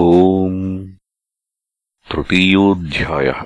[0.00, 0.88] ओम्
[2.10, 3.44] तृतीयोऽध्यायः।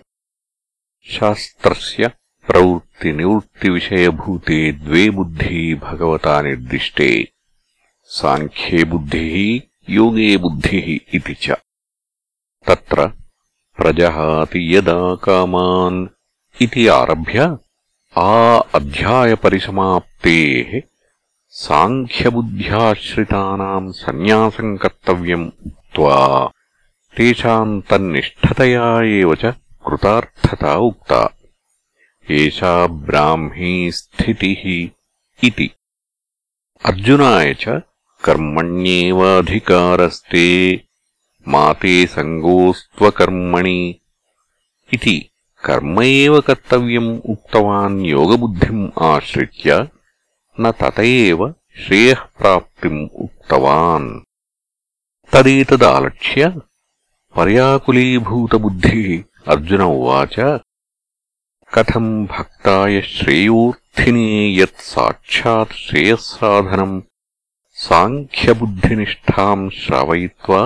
[1.10, 2.10] शास्त्रस्य
[2.46, 7.28] प्रवृत्तिनिवृत्तिविषयभूते द्वे बुद्धी भगवता निर्दिष्टे।
[8.02, 9.60] साङ्ख्ये बुद्धिः,
[9.90, 11.52] योगे बुद्धिः इति च।
[12.66, 13.12] तत्र
[13.76, 16.08] प्रजहाति यदा कामान्
[16.62, 17.58] इति आरभ्य
[18.18, 20.80] आ अध्यायपरिसमाप्तेः
[21.48, 25.50] साङ्ख्यबुद्ध्याश्रितानाम् सन्न्यासम् कर्तव्यम्
[25.94, 26.50] उक्त्वा
[27.16, 29.54] तेषाम् तन्निष्ठतया एव च
[29.86, 31.38] कृतार्थता उक्ता।
[32.30, 34.90] एषा ब्राह्मी स्थितिः
[35.46, 35.70] इति।
[36.84, 37.82] अर्जुनाय च
[38.24, 40.80] कर्मण्येवाधिकारस्ते
[41.48, 44.00] माते सङ्गोऽस्त्वकर्मणि
[44.94, 45.30] इति
[45.64, 49.88] कर्म एव कर्तव्यम् उक्तवान् योगबुद्धिम् आश्रित्य
[50.60, 54.23] न तत एव श्रेयःप्राप्तिम् उक्तवान्
[55.33, 56.47] तदेतदालक्ष्य
[57.35, 59.07] पर्याकुलीभूतबुद्धिः
[59.53, 60.35] अर्जुन उवाच
[61.73, 64.27] कथम् भक्ताय श्रेयोऽर्थिने
[64.59, 66.95] यत् साक्षात् श्रेयःसाधनम्
[67.85, 70.61] साङ्ख्यबुद्धिनिष्ठाम् श्रावयित्वा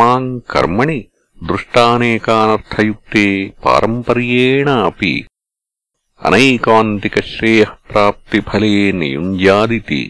[0.00, 0.98] माम् कर्मणि
[1.50, 3.26] दृष्टानेकानर्थयुक्ते
[3.64, 5.12] पारम्पर्येण अपि
[6.28, 10.02] अनैकान्तिकश्रेयःप्राप्तिफले नियुञ्जादिति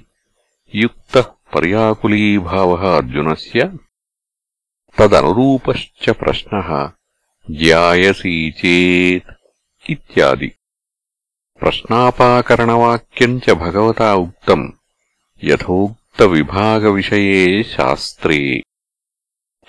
[0.82, 3.70] युक्तः पर्याकुलीभावः अर्जुनस्य
[4.98, 6.70] तदनुरूपश्च प्रश्नः
[7.60, 9.30] ज्यायसी चेत्
[9.92, 10.50] इत्यादि
[11.60, 14.66] प्रश्नापाकरणवाक्यम् च भगवता उक्तम्
[15.50, 17.40] यथोक्तविभागविषये
[17.72, 18.38] शास्त्रे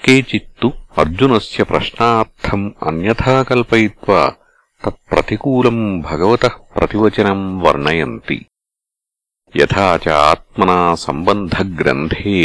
[0.05, 0.69] केचित्तु
[1.01, 4.21] अर्जुनस्य प्रश्नार्थम् अन्यथा कल्पयित्वा
[4.83, 8.37] तत्प्रतिकूलम् भगवतः प्रतिवचनम् वर्णयन्ति
[9.57, 12.39] यथा च आत्मना सम्बन्धग्रन्थे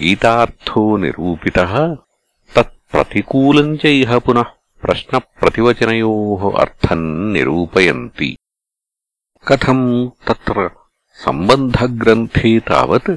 [0.00, 1.74] गीतार्थो निरूपितः
[2.56, 4.50] तत्प्रतिकूलम् च इह पुनः
[4.84, 8.30] प्रश्नप्रतिवचनयोः अर्थम् निरूपयन्ति
[9.48, 9.88] कथम्
[10.28, 10.68] तत्र
[11.24, 13.10] सम्बन्धग्रन्थे तावत्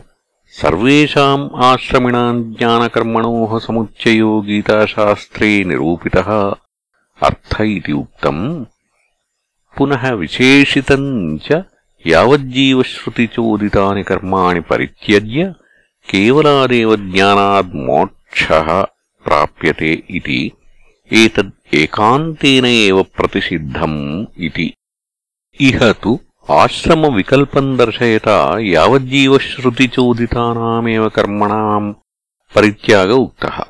[0.60, 6.32] सर्वेषाम् आश्रमिणाम् ज्ञानकर्मणोः समुच्चयो गीताशास्त्रे निरूपितः
[7.28, 8.44] अर्थ इति उक्तम्
[9.78, 11.12] पुनः विशेषितम्
[11.48, 11.64] च
[12.07, 15.53] యావజ్జీవశ్రుతిచోదితాని కర్మాణి పరిత్యజ్య
[16.11, 18.49] కేవలాదేవ జ్ఞానాద్ మోక్ష
[19.27, 20.53] ప్రాప్యతే ఇది.
[21.13, 24.75] ఏతద్ ఏకాంతేన ఏవ ప్రతిషిద్ధం ఇది.
[25.61, 31.97] ఇహ తు ఆశ్రమ వికల్పం దర్శయత యావజ్జీవశ్రుతిచోదితానామేవ కర్మణాం
[32.57, 33.65] పరిత్యాగ ఉక్త.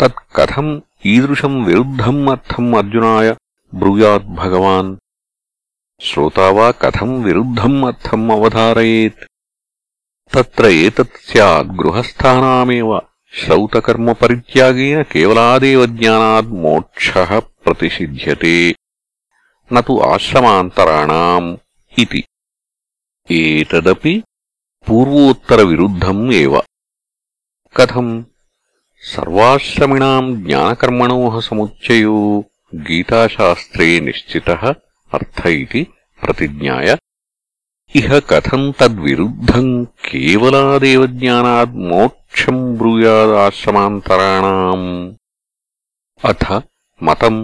[0.00, 3.34] తత్కథం ఈదృశం విరుద్ధం అర్థం అర్జునాయ
[3.74, 4.96] బ్రూయాద్భగవాన్
[6.05, 9.23] श्रोता वा कथम् विरुद्धम् अर्थम् अवधारयेत्
[10.33, 12.91] तत्र एतत् स्यात् गृहस्थानामेव
[13.39, 18.55] श्रौतकर्मपरित्यागेन केवलादेव ज्ञानात् मोक्षः प्रतिषिध्यते
[19.73, 21.55] न तु आश्रमान्तराणाम्
[22.03, 22.23] इति
[23.39, 24.15] एतदपि
[24.87, 26.61] पूर्वोत्तरविरुद्धम् एव
[27.79, 28.13] कथम्
[29.13, 32.19] सर्वाश्रमिणाम् ज्ञानकर्मणोः समुच्चयो
[32.87, 34.73] गीताशास्त्रे निश्चितः
[35.17, 35.83] अर्थ इति
[36.23, 36.89] प्रतिज्ञाय
[37.99, 39.69] इह कथम् तद्विरुद्धम्
[40.07, 44.87] केवलादेव ज्ञानात् मोक्षम् ब्रूयादाश्रमान्तराणाम्
[46.31, 46.43] अथ
[47.09, 47.39] मतम्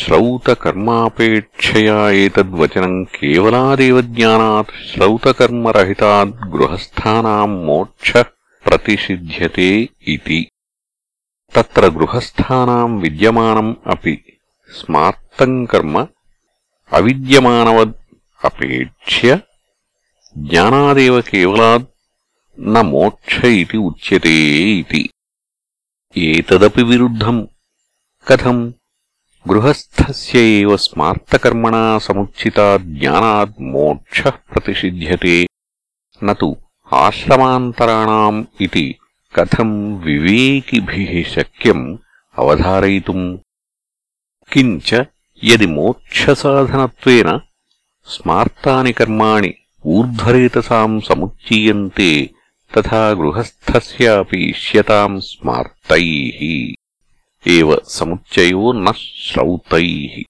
[0.00, 8.22] श्रौतकर्मापेक्षया एतद्वचनम् केवलादेव ज्ञानात् श्रौतकर्मरहितात् गृहस्थानाम् मोक्षः
[8.68, 9.68] प्रतिषिध्यते
[10.14, 10.40] इति
[11.54, 14.14] तत्र गृहस्थानाम् विद्यमानम् अपि
[14.78, 15.94] स्मार्तम् कर्म
[16.93, 17.93] అవిద్యమానవద్
[18.45, 19.39] అపేక్ష్య
[20.37, 21.85] జ్ఞానాదేవ కేవలాద్
[22.59, 24.35] న మోక్ష ఇది ఉచ్యతే
[24.81, 25.09] ఇది.
[26.17, 27.47] ఏతదపి విరుద్ధం
[28.27, 28.73] కథం
[29.49, 35.47] గృహస్థస్య ఏవ స్మార్తకర్మణా సముచిత జ్ఞానాద్ మోక్ష ప్రతిషిధ్యతే.
[36.23, 36.55] నతు
[36.93, 38.99] ఆశ్రమాంతరాణాం ఇది
[39.35, 41.99] కథం వివేకిభిః శక్యం
[42.37, 43.39] అవధారయితుం.
[44.53, 45.03] కించ
[45.43, 47.39] యది మోక్షసాధనత్వేన
[48.07, 49.53] స్మార్తాని కర్మాణి
[49.85, 52.29] ఊర్ధ్వరేతసాం సముచ్చీయంతే
[52.75, 56.75] తథా గృహస్థస్యాపి ఇష్యతాం స్మార్తైః.
[57.47, 58.93] ఏవ సముచ్చయో న
[59.31, 60.23] శ్రౌతైః.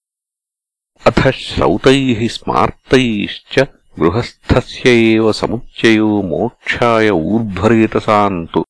[1.07, 3.65] అథ శ్రౌతైః స్మార్తైశ్చ
[4.00, 8.65] గృహస్థస్య ఏవ సముచ్చయో మోక్షాయ ఊర్ధ్వరేతసాం తు.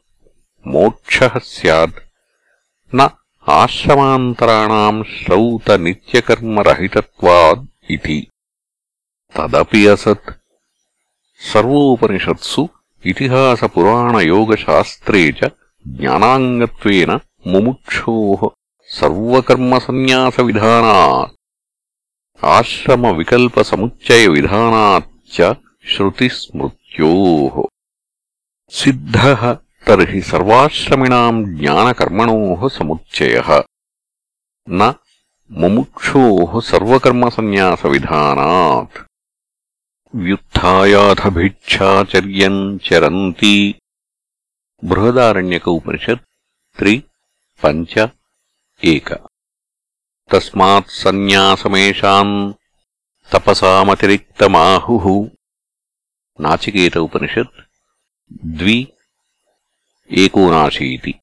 [0.67, 1.99] మోక్ష సద్
[2.95, 3.09] న
[3.49, 8.27] ఆశ్రమాంతరాణం శ్రౌతనిత్యకర్మరహితత్వాద్ ఇది.
[9.35, 10.33] తదపి అసత్.
[11.39, 12.69] సర్వోపనిషత్సు
[13.04, 15.40] सर्वोपनिषत्सु इतिहासपुराणयोगशास्त्रे च
[16.00, 17.10] ज्ञानाङ्गत्वेन
[17.52, 18.42] मुमुक्षोः
[18.98, 21.34] सर्वकर्मसन्न्यासविधानात्
[22.56, 25.38] आश्रमविकल्पसमुच्चयविधानाच्च
[25.92, 27.54] श्रुतिस्मृत्योः
[28.80, 29.42] सिद्धः
[29.86, 33.48] तर्हि सर्वाश्रमिणाम् ज्ञानकर्मणोः समुच्चयः
[34.68, 34.80] न
[35.60, 36.52] मुमुक्षोः
[40.15, 43.55] వ్యుత్యాథ భిక్షాచర్యం చరంతి
[44.83, 46.23] బృహదారణ్యక ఉపనిషత్
[46.77, 46.93] త్రి
[47.63, 47.93] పంచ
[48.83, 49.09] ఏక
[50.31, 52.29] తస్మాత్ సన్యాసమేషాం
[53.31, 55.15] తపసామతిరిక్తమాహు
[56.39, 57.59] నాచికేత ఉపనిషత్
[58.53, 58.77] ద్వి
[60.09, 61.13] ఏకోనాశీతి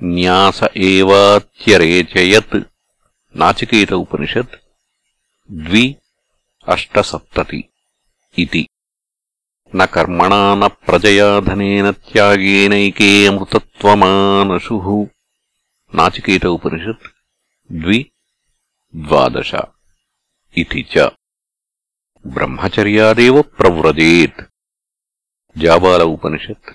[0.00, 2.58] న్యాస ఏవాచ్యరేచయత్
[3.34, 4.56] నాచికేత ఉపనిషత్
[5.50, 5.84] ద్వి
[6.66, 7.60] అష్టసప్తతి
[8.38, 8.68] इति।
[9.76, 15.06] न कर्मणा न प्रजया धनेन त्यागेनैके अमृतत्वमानशुः।
[15.94, 17.06] नाचिकेत उपनिषत्
[17.72, 18.10] द्वि
[18.96, 19.54] द्वादश
[20.56, 20.98] इति च।
[22.26, 24.40] ब्रह्मचर्यादेव प्रव्रजेत्।
[25.58, 26.70] जाबाल उपनिषत्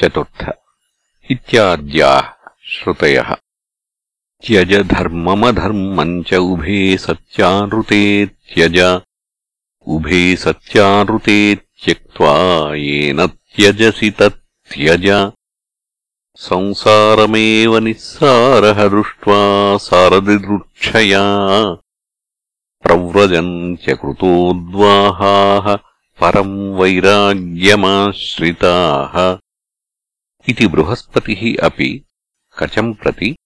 [0.00, 0.50] चतुर्थ
[1.30, 2.32] इत्याद्याः
[2.64, 3.34] श्रुतयः।
[4.44, 9.02] त्यज धर्ममधर्मम् च उभे सत्यानृते त्यज।
[9.86, 15.30] ఉభే సత్యానృతే త్యక్వా ఏన త్యజసి తత్యజ.
[16.36, 21.22] సంసారమేవ నిస్సారః దృష్ట్వా సారదిదృక్షయా.
[22.84, 25.78] ప్రవ్రజంత్యకృతోద్వాహాः
[26.22, 29.38] పరం వైరాగ్యమాశ్రితాः.
[30.48, 32.04] ఇది బృహస్పతిः అపి
[32.58, 33.36] కచం ప్రతి.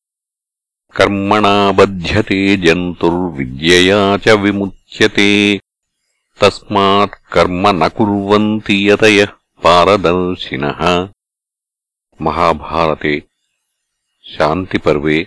[0.97, 5.61] కర్మణా బధ్యతే జంతుర్విద్యయా చ విముచ్యతే.
[6.41, 9.29] तस्मात् कर्म न कुर्वन्ति यतयः
[9.65, 11.09] पारदर्शिनः।
[12.23, 13.23] महाभारते
[14.25, 15.27] शान्तिपर्वे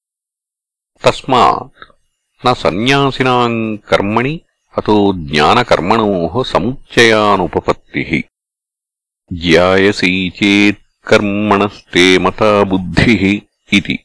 [1.04, 1.97] తస్మాత్
[2.42, 3.52] न సన్యాసినాం
[3.90, 4.40] కర్మణి
[4.78, 6.08] అతో జ్ఞానకర్మణో
[6.42, 8.02] సముచ్చయానుపత్తి
[9.32, 10.74] జ్యాయసీ చేత్కర్మణస్తే
[11.06, 13.22] కర్మణస్తే మతా బుద్ధిః
[13.72, 13.96] ఇది.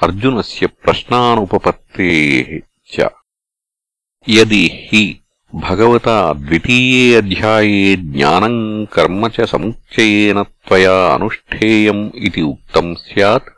[0.00, 2.48] అర్జునస్య ప్రశ్నానుపపత్తేః
[2.90, 3.08] చ.
[4.28, 5.02] యది హి
[5.54, 10.38] భగవతా ద్వితీయే అధ్యాయే జ్ఞానం కర్మ చ సముచ్చయేన
[11.14, 13.50] అనుష్ఠేయం ఇది ఉత్తం సత్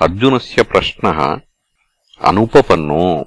[0.00, 1.06] తర్జున ప్రశ్న
[2.28, 3.26] అనుపపన్నో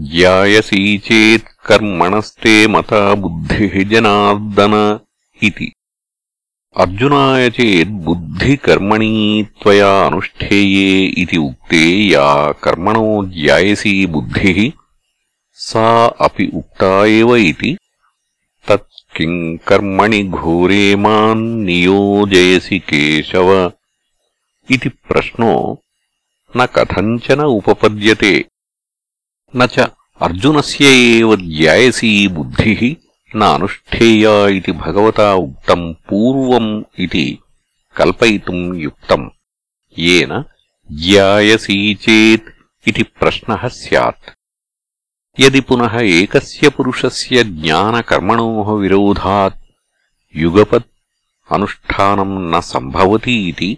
[0.00, 4.98] జ్యాయసీ చేత్కర్మణస్తే మత బుద్ధి జనార్దన
[5.42, 5.72] ఇది.
[6.76, 10.90] అర్జునాయ చేద్బుద్ధికర్మణీ త్వయా అనుష్ఠేయే
[11.22, 14.72] ఇది ఉక్తే యా కర్మణో జ్యాయసీ బుద్ధి
[15.56, 17.78] సా అపి ఉక్తా ఏవ ఇది.
[18.68, 23.70] తత్కిం కర్మణి ఘోరే మాన్ నియోజయసి కేశవ.
[24.70, 25.78] ఇది ప్రశ్నో
[26.56, 28.34] न कथञ्चन उपपद्यते
[29.54, 29.88] न च
[30.26, 32.82] अर्जुनस्य एव ज्यायसी बुद्धिः
[33.36, 36.70] न अनुष्ठेया इति भगवता उक्तम् पूर्वम्
[37.04, 37.26] इति
[37.96, 39.28] कल्पयितुम् युक्तम्
[39.96, 40.42] येन
[40.90, 42.50] ज्यायसी चेत्
[42.88, 44.30] इति प्रश्नः स्यात्
[45.38, 49.60] यदि पुनः एकस्य पुरुषस्य ज्ञानकर्मणोः विरोधात्
[50.34, 50.90] युगपत्
[51.48, 53.76] अनुष्ठानम् न सम्भवति इति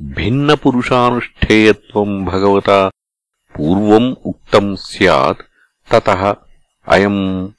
[0.00, 2.90] భిన్నపురుషానుష్ఠేయత్వం భగవత
[3.58, 5.42] పూర్వం ఉక్తం సత్
[5.92, 6.36] తత
[6.88, 7.52] అయం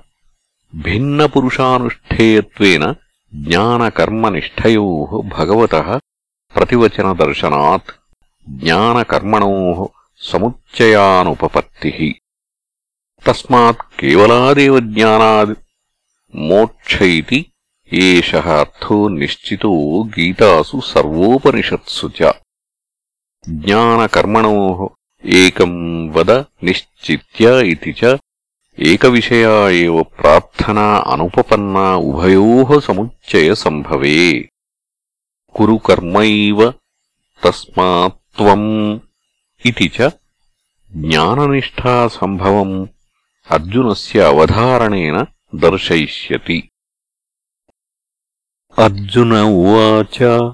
[0.72, 2.94] భిన్నపురుషానుష్ఠేయత్వేన
[3.32, 4.86] జ్ఞానకర్మనిష్టయో
[5.34, 5.74] భగవత
[6.54, 7.92] ప్రతివచనదర్శనాత్
[8.46, 9.52] జ్ఞానకర్మణో
[10.22, 12.00] సముచ్చయానుపపత్తిः
[13.22, 15.54] తస్మాత్ కేవలాదేవ జ్ఞానాద్
[16.34, 17.40] మోక్ష ఇది
[17.92, 19.72] ఏషః అర్థో నిశ్చితో
[20.14, 22.08] గీతాసు సర్వోపనిషత్సు
[23.44, 24.88] జ్ఞానకర్మణో
[25.24, 25.72] ఏకం
[26.14, 26.32] వద
[26.62, 28.18] నిశ్చిత్య ఇది చ
[28.82, 34.48] ఏకవిషయా ఏవ ప్రార్థనా అనుపపన్నా ఉభయోః సముచ్చయ సంభవే.
[35.54, 36.72] కురు కర్మైవ
[37.44, 38.94] తస్మాత్వం
[39.66, 40.10] ఇతి చ
[40.92, 42.88] జ్ఞాననిష్టా సంభవం.
[43.50, 46.70] అర్జునస్య అవధారణేన దర్శయిష్యతి.
[48.78, 50.50] అర్జున ఉవాచ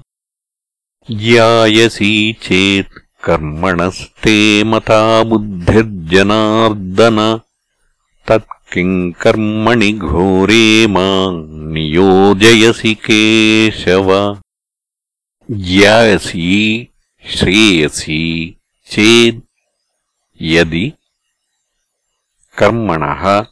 [1.17, 5.23] జ్యాయసీ చేత్ కర్మణస్తే మతా
[8.31, 14.37] कर्मणि घोरे माम् नियोजयसि केशव।
[15.51, 16.87] ज्यायसी
[17.25, 18.57] श्रेयसी
[18.87, 19.45] चेत्
[20.41, 20.93] यदि
[22.57, 23.45] कर्मणः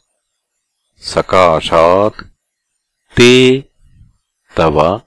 [0.98, 2.24] सकाशात्
[3.16, 3.60] ते
[4.56, 5.00] तव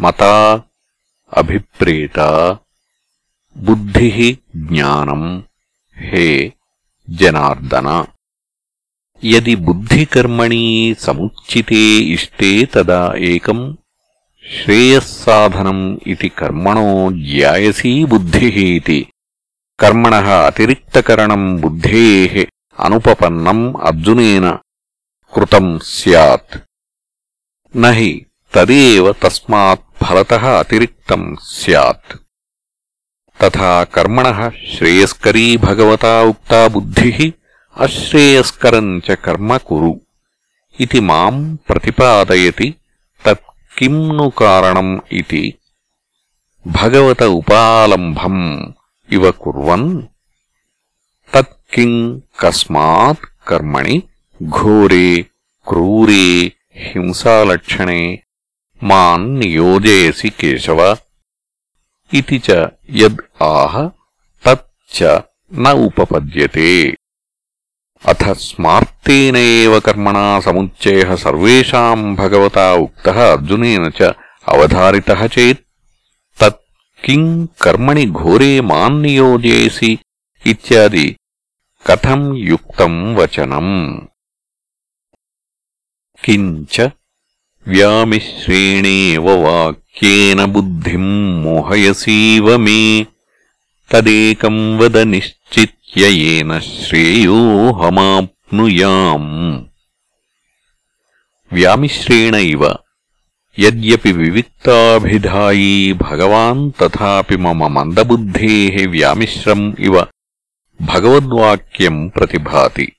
[0.00, 0.64] मता
[1.32, 2.60] अभिप्रेता
[3.58, 4.36] बुद्धिः
[4.68, 5.42] ज्ञानम्
[5.96, 6.52] हे
[7.10, 8.06] जनार्दन।
[9.31, 10.63] यदि बुद्धिकर्मणि
[10.99, 11.83] समुच्चिते
[12.13, 13.63] इष्टे तदा एकम्
[14.55, 18.99] श्रेयःसाधनम् इति कर्मणो ज्यायसी बुद्धिः इति
[19.79, 22.35] कर्मणः अतिरिक्तकरणम् बुद्धेः
[22.85, 24.49] अनुपपन्नम् अर्जुनेन
[25.33, 26.57] कृतम् स्यात्
[27.73, 28.11] न हि
[28.55, 32.17] तदेव तस्मात् फलतः अतिरिक्तम् स्यात्
[33.43, 36.67] तथा कर्मणः श्रेयस्करी भगवता उक्ता
[37.78, 40.00] అశ్రేయస్కరం చ కర్మ కురు.
[40.80, 42.74] ఇది మాం ప్రతిపాదయతి
[43.26, 43.38] తత్
[44.38, 45.54] కారణం ఇది.
[46.66, 48.66] భగవత ఉపాలంభం
[49.12, 50.02] ఇవ కుర్వన్.
[51.34, 54.02] తత్కిం కస్మాత్ కర్మణి
[54.48, 55.22] ఘోరే
[55.68, 58.22] క్రూరే హింసాలక్షణే
[58.82, 60.96] మాన్ నియోజయసి కేశవ.
[62.14, 63.90] ఇది చద్ ఆహ
[64.46, 65.20] తచ్చ
[65.54, 66.97] న ఉపపద్యతే.
[68.06, 71.16] అథ స్మార్తేన కర్మణ కర్మణా సముచ్చయ
[72.14, 74.14] భగవత ఉక్త అర్జునేన అవధారి
[74.48, 75.10] అవధారిత
[77.62, 79.98] కర్మణి ఘోరే మాన్ నియోజేసి
[80.46, 81.16] ఇది
[81.86, 84.00] కథం యుక్తం వచనం.
[86.24, 86.88] కించ
[87.66, 93.06] వ్యామిశ్రేణేవ వాక్యేన బుద్ధిం మోహయసీవ మే.
[93.92, 97.64] తదేకం వద నిశ్చిత్ యేన శ్రేయోహమాప్నుయాం
[101.52, 102.76] వ్యామిశ్రేణ ఇవ
[103.60, 110.06] యద్యపి వివిక్తాభిధాయీ భగవాన్ తథాపి మమ మందబుద్ధేః వ్యామిశ్రం ఇవ
[110.80, 112.92] భగవద్వాక్యం ప్రతిభాతి.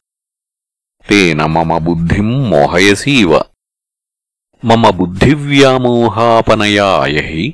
[1.10, 3.42] తేన మమ బుద్ధిం మోహయసీవ
[4.66, 7.52] మమ బుద్ధివ్యామోహాపనయాయ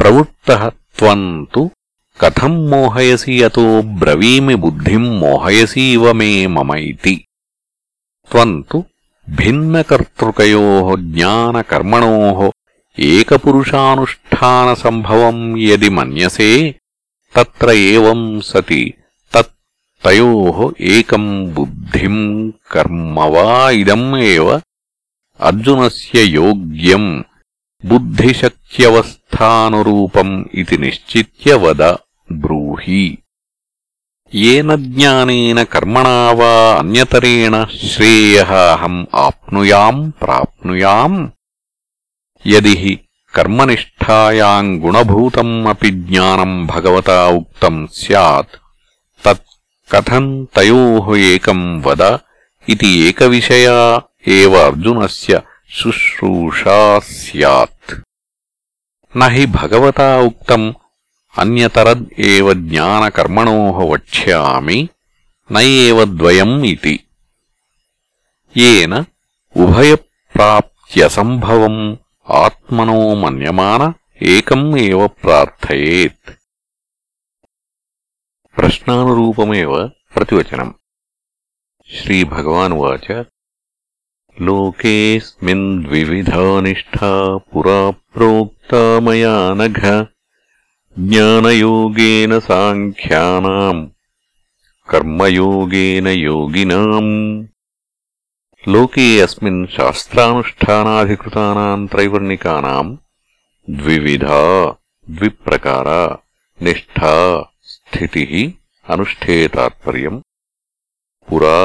[0.00, 1.70] ప్రవృత్త త్వం తు
[2.20, 7.24] కథం మోహయసి అతో బ్రవీమి బుద్ధిం మోహయసీవ మే మమ ఇతి
[8.30, 8.82] త్వం
[9.28, 12.50] భిన్నకర్తృకయో జ్ఞానకర్మణో
[12.98, 16.74] ఏకపురుషానుష్ఠానసంభవం యది మన్యసే
[17.34, 18.94] తత్ర ఏవం సతి
[20.04, 24.60] తయో ఏకం బుద్ధిం కర్మ వా ఇదం ఏవ
[26.34, 27.24] యోగ్యం
[27.84, 31.94] బుద్ధిశక్త్యవస్థానురూపం ఇది నిశ్చిత్య వద
[32.43, 33.05] బ్రూహి
[34.41, 37.55] येन ज्ञानेन कर्मणा वा अन्यतरेण
[37.89, 41.17] श्रेयः अहम् आप्नुयाम् प्राप्नुयाम्
[42.53, 42.93] यदि हि
[43.35, 48.57] कर्मनिष्ठायाम् गुणभूतम् अपि ज्ञानम् भगवता उक्तम् स्यात्
[49.25, 49.45] तत्
[49.93, 52.03] कथम् तयोः एकम् वद
[52.73, 53.77] इति एकविषया
[54.37, 55.41] एव अर्जुनस्य
[55.79, 56.79] शुश्रूषा
[57.11, 57.95] स्यात्
[59.13, 60.73] न हि भगवता उक्तम्
[61.41, 64.77] अन्यतरद् एव ज्ञानकर्मणोः वक्ष्यामि
[65.51, 66.95] न एव द्वयम् इति
[68.57, 68.93] येन
[69.63, 71.81] उभयप्राप्त्यसम्भवम्
[72.43, 73.81] आत्मनो मन्यमान
[74.33, 76.31] एकम् एव प्रार्थयेत्
[78.57, 79.71] प्रश्नानुरूपमेव
[80.15, 80.71] प्रतिवचनम्
[81.97, 83.07] श्रीभगवानुवाच
[84.47, 87.11] लोकेऽस्मिन् द्विविधा निष्ठा
[87.51, 87.79] पुरा
[88.13, 89.79] प्रोक्ता मया नघ
[90.97, 93.87] ज्ञानयोगेन साङ्ख्यानाम्
[94.89, 97.13] कर्मयोगेन योगिनाम्
[98.73, 102.97] लोके अस्मिन् शास्त्रानुष्ठानाधिकृतानाम् त्रैवर्णिकानाम्
[103.81, 104.39] द्विविधा
[105.17, 106.01] द्विप्रकारा
[106.67, 107.13] निष्ठा
[107.73, 108.33] स्थितिः
[108.93, 110.19] अनुष्ठेयतात्पर्यम्
[111.29, 111.59] पुरा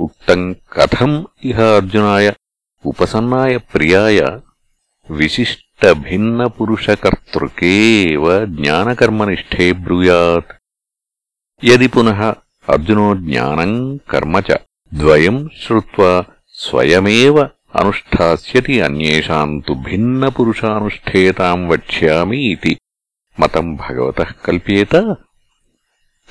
[0.00, 1.16] उक्तम् कथम्
[1.50, 2.26] इह अर्जुनाय
[2.84, 4.18] उपसन्नाय प्रियाय
[5.08, 7.72] विशिष्टभिन्नपुरुषकर्तृके
[8.12, 8.24] एव
[8.60, 10.56] ज्ञानकर्मनिष्ठे ब्रूयात्
[11.62, 12.20] यदि पुनः
[12.74, 13.76] अर्जुनो ज्ञानम्
[14.10, 14.48] कर्म च
[14.93, 17.29] ద్వయం శ్రుత్వా స్వయమే
[17.75, 22.77] అనుష్ఠాస్యతి అన్యేషాం తు భిన్నపురుషానుష్ఠేతాం వక్ష్యామి ఇది
[23.39, 25.15] మతం భగవత కల్ప్యేత।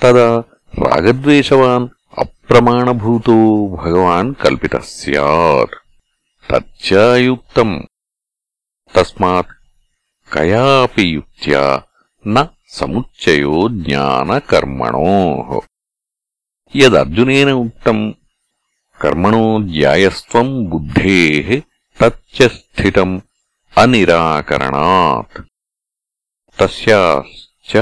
[0.03, 0.45] తదా
[0.79, 1.89] రాగద్వేషవాన్
[2.19, 3.37] అప్రమాణభూతో
[3.83, 5.75] భగవాన్ కల్పిత స్యాత్।
[6.51, 7.83] తచ్చాయుక్తం।
[8.95, 9.53] తస్మాత్
[10.33, 11.83] కయాపి యుక్త్యా
[12.27, 15.63] న సముచ్చయో జ్ఞానకర్మణో।
[16.77, 18.15] యదర్జునేన ఉక్తం
[19.00, 21.50] उक्तम् कर्मणो ज्यायस्त्वम् बुद्धेः
[22.02, 23.14] तच्च स्थितम्
[23.82, 25.36] अनिराकरणात्
[26.60, 27.74] तस्याश्च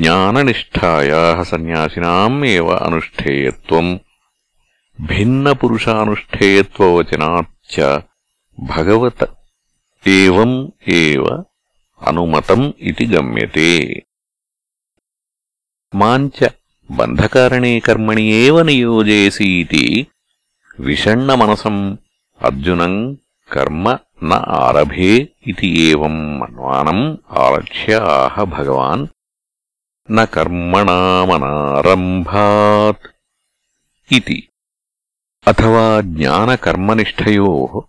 [0.00, 3.90] ज्ञाननिष्ठायाः सन्न्यासिनाम् एव अनुष्ठेयत्वम्
[5.08, 7.76] भिन्नपुरुषानुष्ठेयत्ववचनाच्च
[8.70, 9.20] भगवत
[10.18, 10.56] एवम्
[11.00, 11.24] एव
[12.08, 13.70] अनुमतम् इति गम्यते
[16.00, 16.38] माम् च
[16.98, 18.56] बन्धकारणे कर्मणि एव
[20.79, 21.97] విషణ్ణమనసం
[22.41, 23.17] అర్జునం
[23.51, 29.07] కర్మ న ఆరభే ఇది ఏం మన్వానం ఆలక్ష్య ఆహ భగవాన్
[30.09, 30.25] న
[34.11, 34.49] ఇది.
[35.47, 37.85] అథవా జ్ఞానకర్మనిష్టయో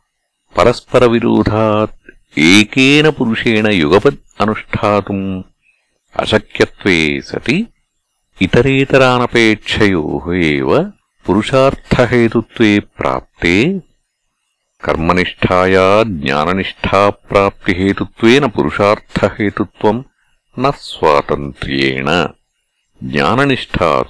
[0.58, 1.96] పరస్పర విరోధాత్
[2.38, 5.12] ఏకేన పురుషేణ యుగపద్ అనుష్ఠాతు
[6.14, 7.68] అశక్యే సతి
[8.42, 10.02] ఇతరేతరానపేక్షయో
[11.28, 13.80] పురుషార్థహేతుత్వే ప్రాప్తే
[14.84, 20.04] కర్మనిష్టాయా జ్ఞాననిష్టాప్రాప్తిహేతుత్వేన పురుషార్థహేతుత్వం
[20.58, 22.26] న స్వాతంత్ర్యేణ.
[23.02, 24.04] జ్ఞాననిష్టా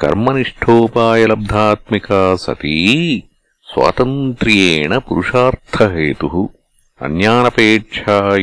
[0.00, 3.22] కర్మనిష్టోపాయలబ్ధాత్మికా సతీ
[3.74, 6.50] స్వాతంత్ర్యేణ పురుషార్థహేతు.
[7.02, 8.36] అన్యానపేక్షా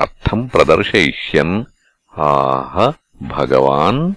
[0.00, 1.64] అర్థం ప్రదర్శయిష్యన్.
[2.18, 4.14] ఆహ భగవాన్.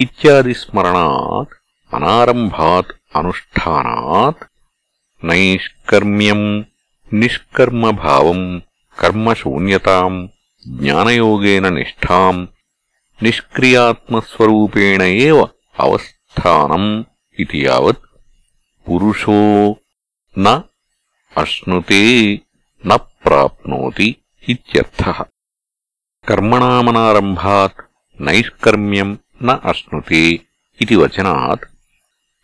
[0.00, 1.52] ఇత్యాదిస్మరణాత్
[1.92, 4.42] అనారంభాత్ అనుష్ఠానాత్
[5.22, 6.40] నైష్కర్మ్యం
[7.12, 8.40] నిష్కర్మభావం
[8.98, 10.14] కర్మశూన్యతాం
[10.66, 12.36] జ్ఞానయోగేన నిష్టాం
[13.20, 15.38] నిష్క్రియాత్మస్వరూపేణ ఏవ
[15.78, 16.84] అవస్థానం
[17.38, 18.02] ఇది యావత్
[18.86, 19.40] పురుషో
[20.36, 20.48] న
[21.36, 22.02] అశ్నుతే
[22.84, 24.08] న ప్రాప్నోతి
[24.44, 25.18] ఇత్యర్థః
[26.24, 27.74] కర్మణామనారంభాత్
[28.18, 30.40] నైష్కర్మ్యం న అశ్నుతే
[30.80, 31.66] ఇది వచనాత్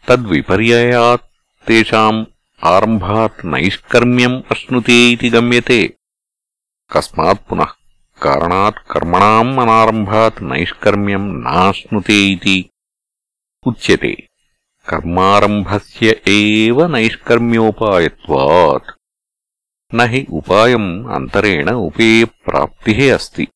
[0.08, 1.22] తద్విపర్యయాత్
[1.66, 2.26] తేషాం
[2.60, 5.94] ఆరంభాత్ నైష్కర్మ్యం అశ్నుతే ఇది గమ్యతే
[6.90, 7.74] కస్మాత్ పునః
[8.18, 12.70] కారణాత్ కర్మణాం అనారంభాత్ నైష్కర్మ్యం నాశ్నుతే ఇది
[13.64, 14.16] ఉచ్యతే
[14.86, 18.92] కర్మారంభస్య ఏవ నైష్కర్మ్యోపాయత్వాత్
[19.92, 23.48] నహి ఉపాయం అంతరేణ ఉపేయ ప్రాప్తిః అస్తి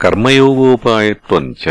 [0.00, 1.64] కర్మయోగోపాయత్వంచ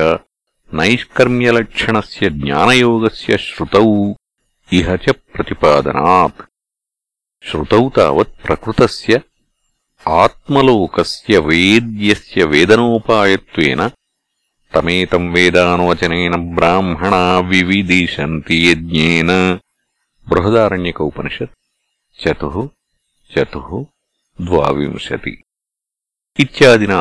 [0.72, 3.88] నైష్కర్మ్యలక్షణస్య జ్ఞానయోగస్య శ్రుతౌ
[4.70, 6.42] ఇహ చ ప్రతిపాదనాత్
[7.44, 9.14] శ్రుతౌ తావత్ ప్రకృతస్య
[10.06, 13.82] ఆత్మలోకస్య వేద్యస్య వేదనోపాయత్వేన
[14.74, 17.16] తమేతం వేదానోచనేన బ్రాహ్మణ
[17.50, 19.32] వివిదిశంతి యజ్ఞేన
[20.28, 21.56] బృహదారణ్యక ఉపనిషత్
[22.20, 22.50] చతు
[23.32, 23.62] చతు
[24.40, 25.34] ద్వావింశతి
[26.40, 27.00] ఇత్యాదినా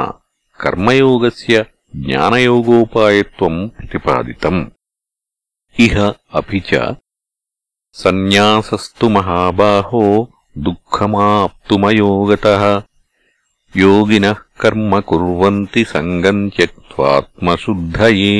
[0.62, 1.54] కర్మయోగస్య
[2.02, 4.56] జ్ఞానయోగోపాయత్వం ప్రతిపాదితం
[5.76, 5.96] ఇహ
[6.34, 6.70] అపి చ
[7.96, 10.02] సన్యాసస్తు మహాబాహో
[10.66, 12.46] దుఃఖమాప్తుమయోగత
[13.74, 18.36] యోగినః కర్మ కుర్వంతి సంగం త్యక్త్వాత్మశుద్ధయే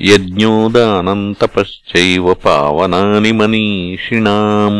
[0.00, 4.76] యజ్ఞోదానంతపశ్చైవ పావనాని మనీషిణాం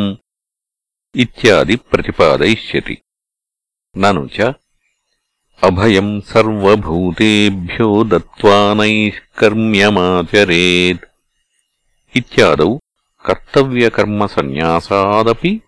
[1.14, 2.96] ఇత్యాది ప్రతిపాదయిష్యతి
[3.94, 4.52] నను చ
[5.64, 11.04] अभयम् सर्वभूतेभ्यो दत्त्वा नैष्कर्म्यमाचरेत्
[12.16, 12.78] इत्यादौ
[13.26, 15.60] कर्तव्यकर्मसन्न्यासादपि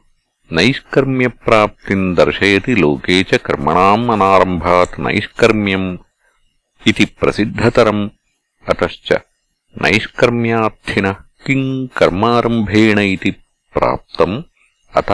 [0.53, 5.97] नैष्कर्म्यप्राप्तिम् दर्शयति लोके च कर्मणाम् अनारम्भात् नैष्कर्म्यम्
[6.87, 8.09] इति प्रसिद्धतरम्।
[8.69, 9.13] अतश्च
[9.83, 13.31] नैष्कर्म्यार्थिनः किम् कर्मारम्भेण इति
[13.75, 14.43] प्राप्तम्
[15.01, 15.11] अत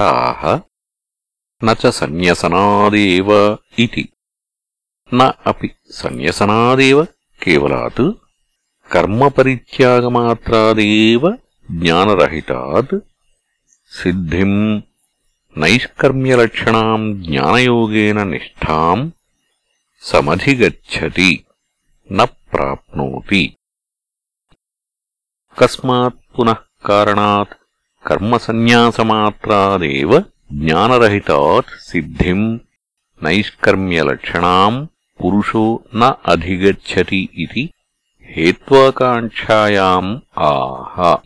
[1.65, 4.09] न च सन्न्यसनादेव इति।
[5.14, 5.20] न
[5.52, 5.70] अपि
[6.00, 6.98] सन्न्यसनादेव
[7.44, 8.02] केवलात्
[8.94, 11.24] कर्मपरित्यागमात्रादेव
[11.82, 12.94] ज्ञानरहितात्
[13.98, 14.60] सिद्धिम्
[15.62, 19.04] नैष्कर्म्यलक्षणाम् ज्ञानयोगेन निष्ठाम्
[20.12, 21.32] समधिगच्छति
[22.18, 22.20] न
[22.52, 23.44] प्राप्नोति
[25.60, 27.58] कस्मात् पुनः कारणात्
[28.08, 30.12] कर्मसन्न्यासमात्रादेव
[30.66, 32.48] ज्ञानरहितात् सिद्धिम्
[33.24, 34.78] नैष्कर्म्यलक्षणाम्
[35.21, 37.71] पुरुषो न अधिगच्छति इति
[38.23, 41.17] हेत्वाकाङ्क्षायाम् आह।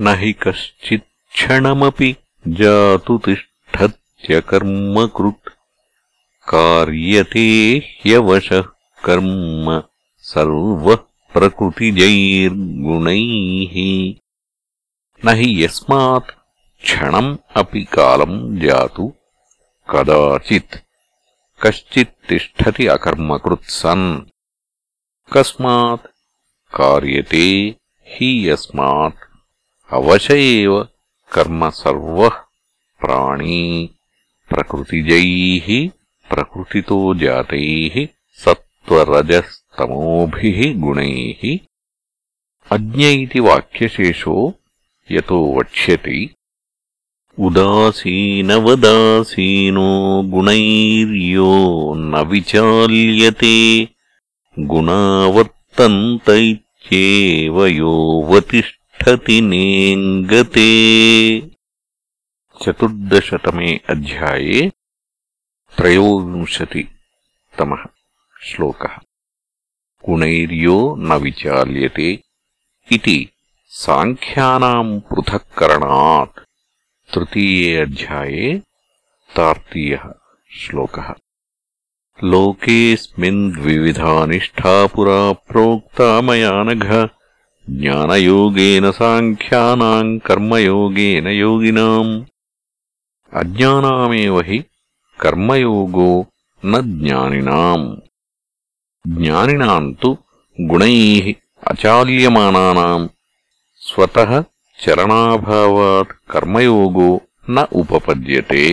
[0.00, 2.16] न हि कश्चित्क्षणमपि
[2.48, 5.50] जातु तिष्ठत्यकर्मकृत्।
[6.48, 8.64] कार्यते ह्यवशः
[9.04, 9.82] कर्म
[10.18, 10.98] सर्वः
[11.32, 14.14] प्रकृतिजैर्गुणैः
[15.24, 16.30] न हि यस्मात्
[16.82, 19.14] क्षणम् अपि कालम् जातु
[19.90, 20.85] कदाचित्।
[21.62, 24.30] कश्चित् तिष्ठति अकर्मकृत् सन्
[25.32, 26.06] कस्मात्
[26.74, 29.16] कार्यते हि यस्मात्।
[29.92, 30.88] अवश एव
[31.32, 32.44] कर्म सर्वः
[33.00, 33.90] प्राणी।
[34.48, 35.90] प्रकृतिजैः
[36.28, 38.08] प्रकृतितो जातैः
[38.44, 41.58] सत्त्वरजस्तमोभिः गुणैः।
[42.70, 44.54] अज्ञ इति वाक्यशेषो
[45.10, 46.35] यतो वक्ष्यति।
[47.47, 48.71] उदासीनवदासीनो
[50.31, 51.51] गुणैर्यो
[51.97, 53.57] न विचाल्यते
[54.71, 60.67] गुणावर्तन्त इत्येव योऽवतिष्ठति नेङ्गते
[62.63, 64.59] चतुर्दशतमे अध्याये
[65.77, 67.83] त्रयोविंशतितमः
[68.49, 68.95] श्लोकः
[70.09, 72.09] गुणैर्यो न विचाल्यते
[72.97, 73.17] इति
[73.81, 76.37] साङ्ख्यानाम् पृथक्करणात्
[77.13, 78.47] तृतीये अध्याये
[79.35, 80.03] तार्तीयः
[80.59, 81.09] श्लोकः
[82.31, 86.85] लोकेऽस्मिन्द्विविधानिष्ठा पुरा प्रोक्ता मया नघ
[87.81, 92.13] ज्ञानयोगेन साङ्ख्यानाम् कर्मयोगेन योगिनाम्
[93.41, 94.57] अज्ञानामेव हि
[95.23, 96.09] कर्मयोगो
[96.71, 97.85] न ज्ञानिनाम्
[99.19, 100.09] ज्ञानिनाम् तु
[100.71, 101.25] गुणैः
[101.71, 103.05] अचाल्यमानानाम्
[103.89, 104.31] स्वतः
[104.83, 107.09] चरणाभावात् कर्मयोगो
[107.55, 108.65] न उपपद्यते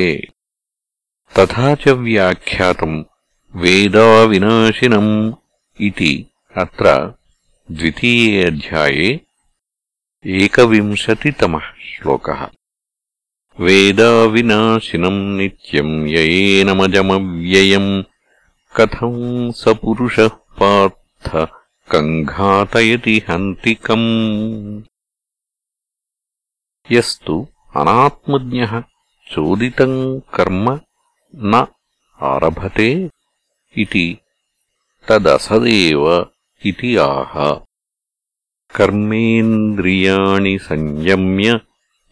[1.38, 3.02] तथा च व्याख्यातम्
[3.62, 5.12] वेदाविनाशिनम्
[5.88, 6.12] इति
[6.62, 6.94] अत्र
[7.78, 9.08] द्वितीये अध्याये
[10.24, 12.40] एकविंशतितमः श्लोकः
[13.66, 17.90] वेदाविनाशिनम् नित्यम् ययेनमजमव्ययम्
[18.76, 20.28] कथम् स पुरुषः
[20.60, 21.28] पार्थ
[21.92, 24.08] कङ्घातयति हन्तिकम्
[26.91, 28.81] यस्तु अनात्मज्ञः
[29.31, 30.79] चोदितम् कर्म
[31.35, 31.67] न
[32.21, 33.09] आरभते
[33.77, 34.17] इति
[35.09, 36.31] तदसदेव
[36.65, 37.53] इति आह।
[38.75, 41.61] कर्मेन्द्रियाणि संयम्य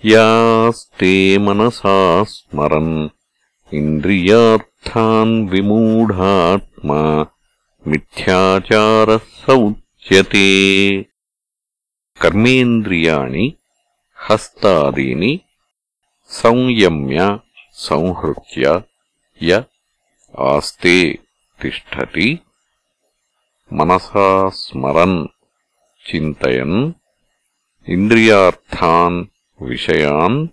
[0.05, 3.09] यास्ते मनसा स्मरन्।
[3.73, 7.25] इन्द्रियार्थान् विमूढात्मा
[7.87, 10.47] मिथ्याचारः स उच्यते
[12.21, 13.57] कर्मेन्द्रियाणि
[14.29, 15.31] हस्तादीनि
[16.39, 17.27] संयम्य
[17.85, 18.81] संहृत्य
[19.49, 19.63] य
[20.49, 20.97] आस्ते
[21.61, 22.29] तिष्ठति
[23.79, 24.27] मनसा
[24.61, 25.17] स्मरन्
[26.07, 26.77] चिन्तयन्
[27.95, 29.25] इन्द्रियार्थान्
[29.69, 30.47] विषयान्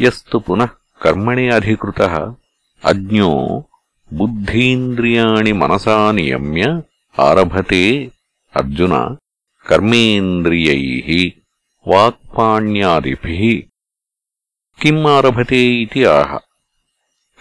[0.00, 0.68] यस्तु पुनः
[1.02, 2.34] कर्मणि अधिकृतः।
[2.84, 3.64] अज्ञो
[4.12, 6.82] बुद्धीन्द्रियाणि मनसा नियम्य
[7.18, 8.10] आरभते।
[8.56, 9.16] अर्जुन,
[9.66, 11.30] कर्मेन्द्रियैः
[11.88, 13.73] वाक्पाण्यादिभिः
[14.84, 16.38] किम् आरभते इति आह।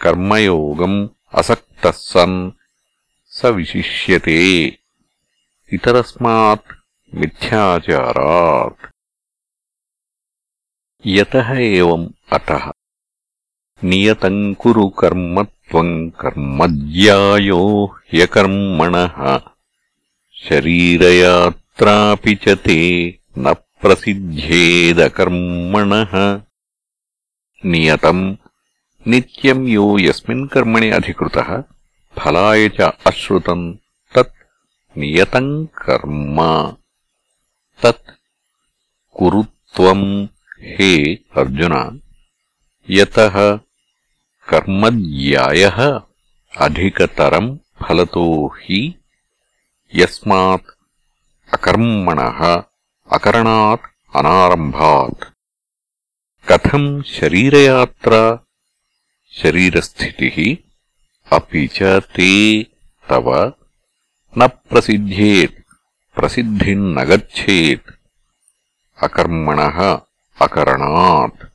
[0.01, 2.51] कर्मयोगम् असक्तः सन्
[3.25, 4.77] स विशिष्यते
[5.73, 6.71] इतरस्मात्
[7.15, 8.91] मिथ्याचारात्।
[11.05, 12.71] यतः एवम् अतः।
[13.83, 19.41] नियतम् कुरु कर्म त्वम् कर्मज्यायो ह्यकर्मणः।
[20.49, 26.41] शरीरयात्रापि च ते न प्रसिद्ध्येदकर्मणः
[27.65, 28.35] नियतम्।
[29.07, 31.63] नित्यम् यो यस्मिन् कर्मणि अधिकृतः
[32.17, 33.75] फलाय च अश्रुतम्
[34.15, 34.33] तत्
[34.97, 36.37] नियतम् कर्म।
[37.83, 38.11] तत्
[39.13, 40.27] कुरु त्वम्
[40.61, 42.01] हे अर्जुन
[42.89, 43.55] यतः
[44.49, 46.01] कर्मज्यायः
[46.57, 48.95] अधिकतरम् फलतो हि
[49.95, 50.69] यस्मात्
[51.53, 52.63] अकर्मणः
[53.11, 55.32] अकरणात् अनारम्भात्
[56.53, 58.37] కథం శరీరయాత్ర
[59.43, 60.63] శరీరస్థితి
[61.31, 62.63] అపి చ తే
[63.09, 63.51] తవ
[64.37, 65.57] న ప్రసిద్ధేత్
[66.17, 67.89] ప్రసిద్ధిన్న గచ్చేత్
[69.03, 69.59] అకర్మణ
[70.41, 71.45] అకరణాత్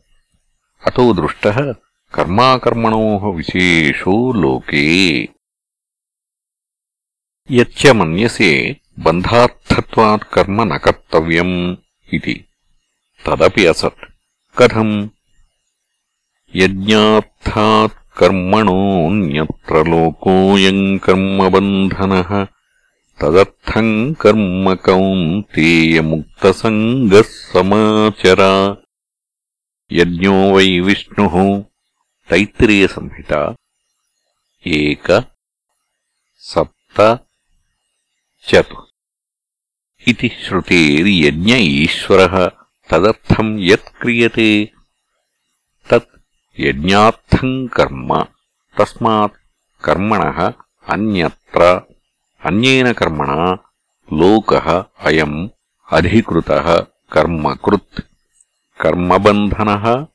[0.87, 1.48] అతో దృష్ట
[2.14, 5.28] కర్మాకర్మణో విశేషో లోకే
[7.50, 11.72] యచ్చ మన్యసే బంధార్థత్వాత్ కర్మ న కర్తవ్యం
[12.12, 12.44] ఇది.
[13.26, 14.08] తదపి అసత్.
[14.59, 15.09] कथम्
[16.57, 22.47] यज्ञार्थात् कर्मणोऽन्यत्र लोकोऽयम् कर्मबन्धनः
[23.21, 28.40] तदर्थम् कर्म कौन्तेयमुक्तसङ्गः समाचर।
[29.92, 31.64] यज्ञो वै विष्णुः
[32.31, 33.57] तैत्तिरीयसंहिता
[34.66, 35.27] एक
[36.37, 37.27] सप्त
[38.49, 38.87] चतु।
[40.09, 42.58] इति श्रुतेर्यज्ञ ईश्वरः
[42.90, 44.72] తదర్థం యత్క్రియతే
[45.90, 46.09] తత్
[46.61, 48.24] యజ్ఞార్థం కర్మ.
[48.79, 49.33] తస్మాత్
[49.85, 50.53] కర్మణ
[50.88, 51.81] అన్యత్ర.
[52.44, 53.57] అన్యేన కర్మణ
[54.12, 54.55] లోక
[55.01, 55.51] అయం
[55.92, 56.51] అధికృత
[57.12, 58.03] కర్మకృత్.
[58.81, 60.07] కర్మబంధన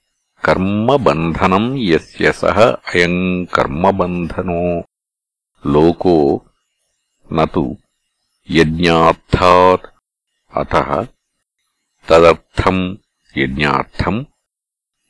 [0.45, 4.83] కర్మబంధనం యస్య సహ అయం కర్మబంధనో.
[5.65, 6.41] లోకో
[7.33, 7.77] నతు
[8.51, 9.85] యజ్ఞార్థాత్.
[10.57, 11.07] అత
[12.09, 12.97] తదర్థం
[13.37, 14.25] యజ్ఞార్థం.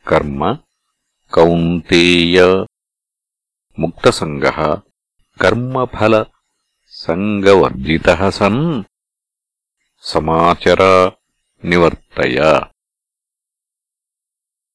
[0.08, 0.58] కర్మ
[1.34, 2.66] కౌంతేయ
[3.80, 4.76] ముక్తసంగ
[5.42, 6.26] కర్మఫల
[6.90, 8.84] సంగవర్జితः సన్.
[10.02, 11.12] సమాచర
[11.66, 12.62] నివర్తయ.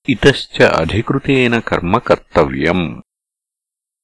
[0.08, 3.02] ఇతశ్చ అధికృతేన కర్మ కర్తవ్యం.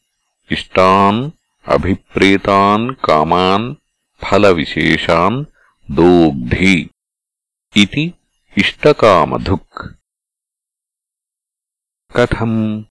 [0.51, 1.31] ఇష్టాన్
[1.67, 3.75] అభిప్రేతాన్ కామాన్
[4.25, 5.45] ఫలవిశేషాన్
[5.91, 6.89] దోగ్ధి.
[7.77, 8.13] ఇది
[8.57, 10.02] ఇష్టకామధుక్
[12.17, 12.83] कथम्?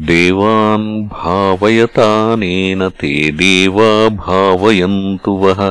[0.00, 5.70] देवान् भावयतानेन ते देवा भावयन्तु वः।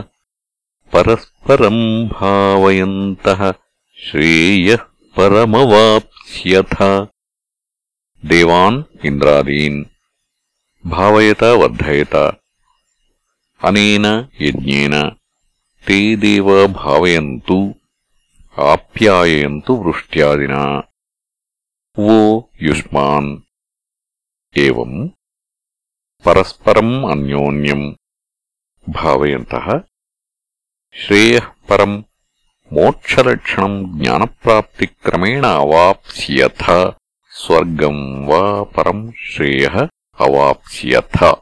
[0.93, 3.51] परस्परम् भावयन्तः
[3.97, 4.77] श्रेयः
[5.17, 7.07] परमवाप्स्यथ।
[8.25, 9.85] देवान् इन्द्रादीन्
[10.89, 12.15] भावयत वर्धयत।
[13.63, 15.09] अनेन यज्ञेन
[15.87, 17.75] ते देवा भावयन्तु
[18.59, 20.92] आप्याययन्तु वृष्ट्यादिना।
[21.99, 23.41] वो युष्मान्।
[24.57, 25.09] एवम्।
[26.25, 27.95] परस्परम् अन्योन्यम्।
[28.89, 29.81] भावयन्तः।
[30.93, 32.03] श्रेयः परम्।
[32.73, 36.91] मोक्षलक्षणम् ज्ञानप्राप्तिक्रमेण अवाप्स्यथ।
[37.29, 39.87] स्वर्गम् वा परम् श्रेयः
[40.19, 41.35] अवाप्स्यथ।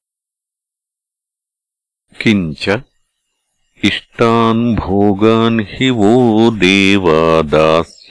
[2.21, 2.69] किञ्च।
[3.83, 7.41] इष्टान् भोगान् हि वो देवा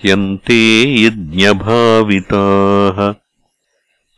[0.05, 3.15] यन्ते यज्ञभाविताः।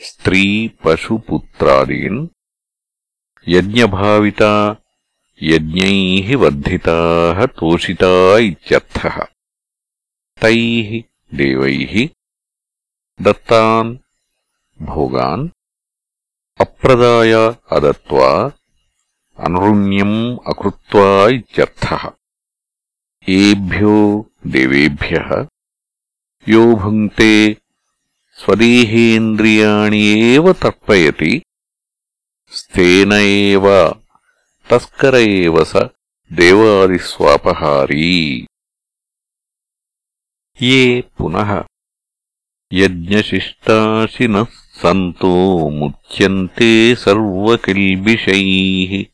[0.00, 2.28] स्त्रीपशुपुत्रादीन्
[3.48, 4.76] यज्ञभाविता,
[5.42, 9.24] यज्ञैः वर्धिताः, तोषिता इत्यर्थः।
[10.40, 11.02] तैः,
[11.34, 12.08] देवैः,
[13.22, 13.98] दत्तान्,
[14.82, 15.48] भोगान्,
[16.60, 17.32] अप्रदाय
[17.72, 18.52] अदत्त्वा,
[19.38, 22.10] अनुरुण्यम् अकृत्वा इत्यर्थः।
[23.28, 25.46] एभ्यो देवेभ्यः,
[26.48, 27.56] यो भुङ्क्ते
[28.32, 31.42] स्वदेहेन्द्रियाणि एव तर्पयति।
[32.76, 33.12] తేన
[34.70, 35.14] తస్కర
[35.62, 35.86] స
[36.32, 38.46] దేవాదిస్వాపహారీ
[40.62, 41.62] ఏ పునః
[42.72, 44.44] యజ్ఞశిష్టాశిన
[44.82, 49.04] సంతో ముచ్యంతే సర్వకిల్బిషైः.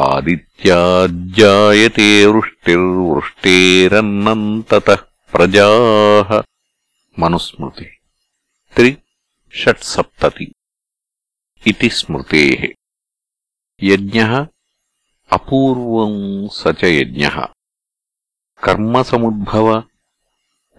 [0.00, 5.00] आदित्याज्जायते वृष्टिर्वृष्टेरन्नम् ततः
[5.32, 6.30] प्रजाः
[7.20, 7.88] मनुस्मृति
[8.76, 8.90] त्रि
[9.62, 10.46] षट्सप्तति
[11.70, 12.62] इति स्मृतेः
[13.90, 14.32] यज्ञः
[15.38, 16.22] अपूर्वम्
[16.58, 17.36] स च यज्ञः
[18.64, 19.68] कर्मसमुद्भव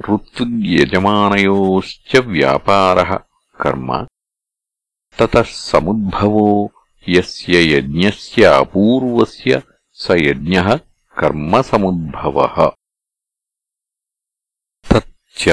[0.10, 3.12] ऋत्विग्यजमानयोश्च व्यापारः
[3.63, 3.89] कर्म?
[5.19, 6.49] ततः समुद्भवो
[7.09, 9.63] यस्य यज्ञस्य अपूर्वस्य
[10.03, 10.69] स यज्ञः
[11.21, 12.57] कर्मसमुद्भवः
[14.91, 15.45] तच्च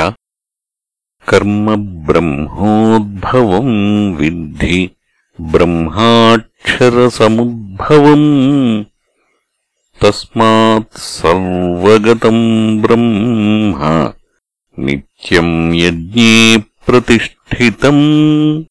[1.30, 1.66] कर्म
[2.08, 3.78] ब्रह्मोद्भवम्
[4.18, 4.80] विद्धि
[5.54, 8.28] ब्रह्माक्षरसमुद्भवम्
[10.02, 12.44] तस्मात् सर्वगतम्
[12.82, 13.80] ब्रह्म
[14.86, 16.36] नित्यम् यज्ञे
[17.45, 18.65] प्रतिष्ठितम्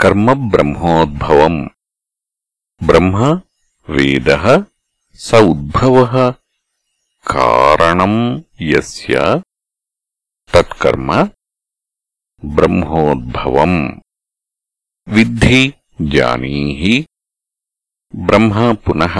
[0.00, 1.60] कर्म ब्रह्मोद्भवम्
[2.88, 3.16] ब्रह्म
[3.94, 4.44] वेदः
[5.26, 6.14] स उद्भवः
[7.32, 8.18] कारणम्
[8.72, 9.22] यस्य
[10.54, 11.12] तत्कर्म
[12.56, 13.78] ब्रह्मोद्भवम्
[15.16, 15.62] विद्धि
[16.14, 16.94] जानीहि
[18.28, 19.16] ब्रह्म पुनः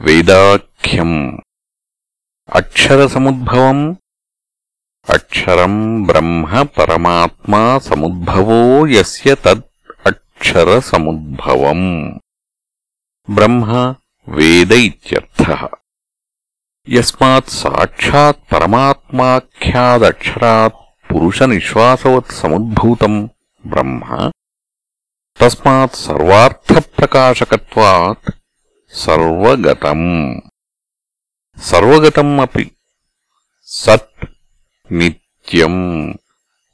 [0.00, 1.16] वेदाख्यम्
[2.60, 3.84] अक्षरसमुद्भवम्
[5.09, 9.61] అక్షరం బ్రహ్మ పరమాత్మా సముద్భవో యస్య తద్
[10.05, 12.13] అక్షరసముద్భవం
[13.29, 13.95] బ్రహ్మ
[14.27, 15.67] వేద ఇత్యర్థः.
[16.89, 23.29] యస్మాత్ సాక్షాత్ పరమాత్మాఖ్యాదక్షరాత్ పురుష నిశ్వాసవత్ సముద్భూతం
[23.65, 24.31] బ్రహ్మ.
[25.37, 28.31] తస్మాత్ సర్వార్థ ప్రకాశకత్వాత్
[28.93, 30.41] సర్వగతం.
[31.61, 32.71] సర్వగతం అపి.
[33.65, 34.32] సత్
[34.93, 35.75] నిత్యం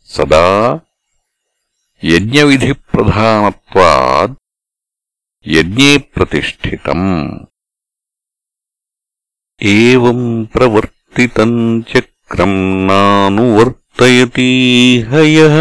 [0.10, 0.46] సదా
[2.04, 4.36] యజ్ఞవిధిప్రధానత్వాద్
[5.46, 7.10] యజ్ఞే ప్రతిష్ఠితम्
[9.62, 10.20] ఏం
[10.54, 11.52] ప్రవర్తితం
[11.90, 12.54] చక్రం
[12.90, 13.50] నానువర్తయతీహ
[15.30, 15.56] యః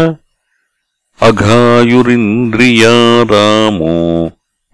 [1.19, 2.93] అఘాయురింద్రియా
[3.31, 3.95] రామో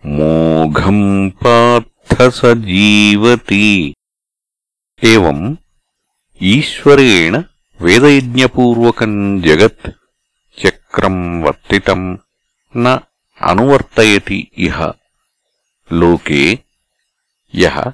[0.04, 1.00] మోఘం
[1.42, 3.66] పార్థ స జీవతి
[5.02, 5.40] ఏవం
[6.42, 7.34] ఈశ్వరేణ
[7.82, 9.92] వేదయజ్ఞపూర్వకం జగత్
[10.62, 12.20] చక్రం వర్తితం
[12.78, 13.00] న
[13.42, 14.92] అనువర్తయతి ఇహ.
[15.94, 16.60] లోకే
[17.56, 17.92] యహ.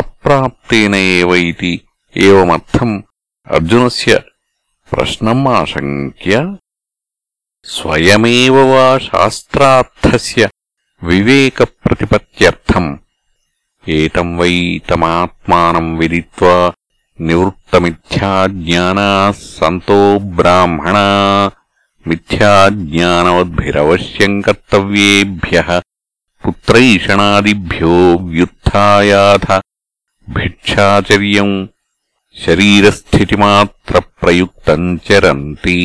[0.00, 1.74] अप्राप्तेन एव इति
[2.28, 2.94] एवमर्थम्
[3.56, 4.12] अर्जुनस्य
[4.91, 6.57] ప్రశ్నమాశంక్య
[7.67, 9.83] స్వయమే వా శాస్త్రా
[11.01, 12.99] వివేక ప్రతిపత్ర్థం
[13.87, 16.73] ఏతం వై తమాత్మానం విదిత్వా
[17.19, 21.51] నివృత్తమిథ్యాజ్ఞానాः సంతో బ్రాహ్మణా
[22.05, 25.81] మిథ్యాజ్ఞానవద్భిరవశ్యం కర్తవ్యేభ్య
[26.43, 29.61] పుత్రైషణాదిభ్యో వ్యుత్యాథ
[30.27, 31.69] భిక్షాచర్యం
[32.44, 35.78] शरीरस्थितिमात्रप्रयुक्तम् चरन्ति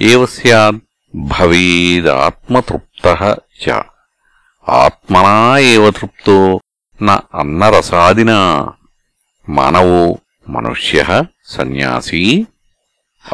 [0.00, 0.78] ఏవ స్యాద్
[1.14, 3.36] భవేదాత్మతృప్త
[3.68, 3.80] చ.
[4.68, 6.60] ఆత్మనా ఏవ తృప్తో
[7.02, 8.68] న అన్నరసాదినా.
[9.48, 12.46] మానవో మనుష్య సన్యాసీ.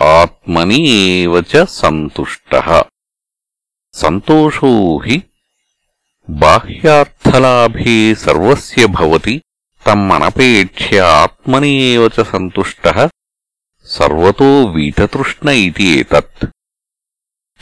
[0.00, 2.84] ఆత్మని ఏవ చ సంతుష్ట.
[3.94, 5.22] సంతోషో హి
[6.30, 9.42] బాహ్యార్థలాభే సర్వస్య భవతి.
[9.86, 13.10] తమనపేక్ష్య ఆత్మని ఏవ చ సంతుష్ట.
[13.84, 16.46] సర్వతో వీతతృష్ణ ఇది ఏతత్.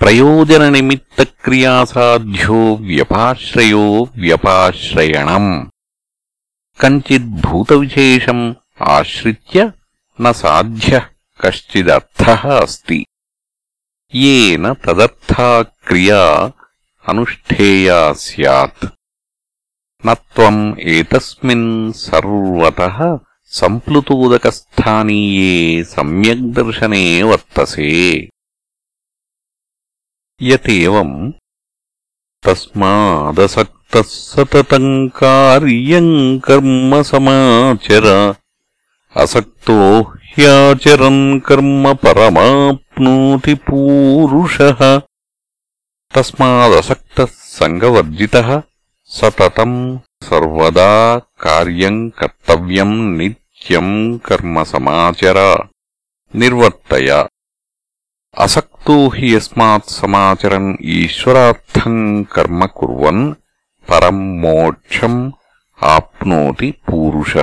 [0.00, 5.70] ప్రయోజననిమిత్తక్రియాసాధ్యో వ్యపాశ్రయో వ్యపాశ్రయణం.
[6.80, 9.70] కంచిద్భూతవిశేషం ఆశ్రిత్య
[10.32, 11.06] సాధ్య
[11.40, 13.06] కశ్చిదర్థ అస్తి.
[14.14, 16.52] ఏన తదర్థా క్రియా
[17.08, 18.86] అనుష్ఠేయా సత్
[20.05, 20.59] न त्वम्
[20.95, 22.97] एतस्मिन् सर्वतः
[23.59, 25.51] सम्प्लुतोदकस्थानीये
[25.93, 27.87] सम्यग्दर्शने वर्तसे
[30.49, 31.15] यतेवम्
[32.45, 38.05] तस्मादसक्तः सततम् कार्यम् कर्म समाचर
[39.23, 39.79] असक्तो
[40.37, 44.81] ह्याचरन् कर्म परमाप्नोति पूरुषः
[46.15, 47.29] तस्मादसक्तः
[47.59, 48.49] सङ्गवर्जितः
[49.12, 55.58] సతతం సర్వదా కార్యం కర్తవ్యం నిత్యం కర్మ సమాచర.
[56.34, 57.26] నిర్వర్తయ.
[58.38, 63.34] అసక్తో హి యస్మాత్ సమాచరం ఈశ్వరార్థం కర్మ కుర్వన్
[63.90, 65.32] పరం మోక్షం
[65.82, 67.36] ఆప్నోతి పూరుష.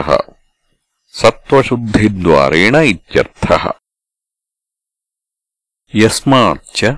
[1.14, 3.72] సత్వశుద్ధిద్వారేణ ఇత్యర్థ.
[5.96, 6.96] యస్మాచ్చ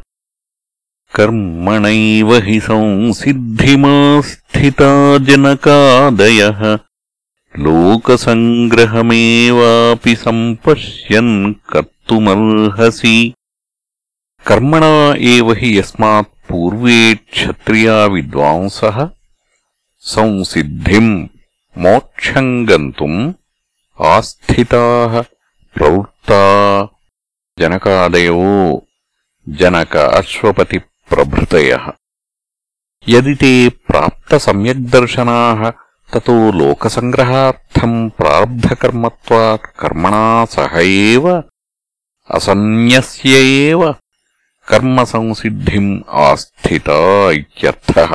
[1.15, 6.79] कर्मणैव हि संसिद्धिमास्थिता जनकादयः
[7.59, 13.33] लोकसङ्ग्रहमेवापि सम्पश्यन् कर्तुमर्हसि।
[14.47, 19.09] कर्मणा एव हि यस्मात् पूर्वे क्षत्रिया विद्वांसः।
[19.99, 21.27] संसिद्धिम्
[21.77, 23.33] मोक्षम् गन्तुम्
[24.01, 25.23] आस्थिताः
[25.75, 26.87] प्रवृत्ता।
[27.59, 28.87] जनकादयो,
[29.49, 29.97] जनक
[31.10, 31.84] अश्वपतिप्रभृतयः
[33.08, 33.52] यदि ते
[33.88, 35.60] प्राप्तसम्यग्दर्शनाः
[36.12, 41.24] ततो लोकसङ्ग्रहार्थम् प्रारब्धकर्मत्वात् कर्मणा सह एव
[42.36, 43.32] असन्न्यस्य
[43.68, 43.82] एव
[44.70, 45.90] कर्मसंसिद्धिम्
[46.26, 46.98] आस्थिता
[47.40, 48.10] इत्यर्थः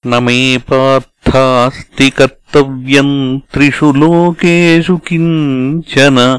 [0.07, 6.38] నే పాస్తి కర్తవ్యం త్రిషు లోకేషు కిచన.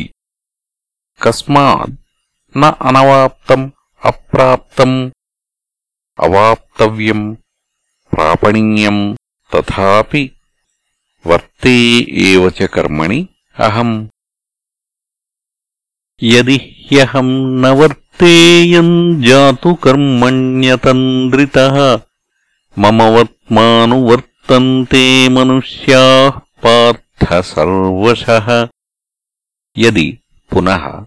[1.24, 1.97] कस्मात्
[2.58, 3.70] न अनवाप्तम्
[4.12, 4.97] अप्राप्तम्
[6.26, 7.26] अवाप्तव्यम्
[8.14, 9.04] प्रापणीयम्
[9.52, 10.24] तथापि
[11.27, 14.09] वर्ते एव च कर्मणि, अहम्।
[16.22, 22.01] यदि ह्यहम् न वर्तेयम् जातु कर्मण्यतन्द्रितः,
[22.79, 28.68] मम वर्त्मानुवर्तन्ते मनुष्याः पार्थ सर्वशः।
[29.79, 30.18] यदि
[30.51, 31.05] पुनः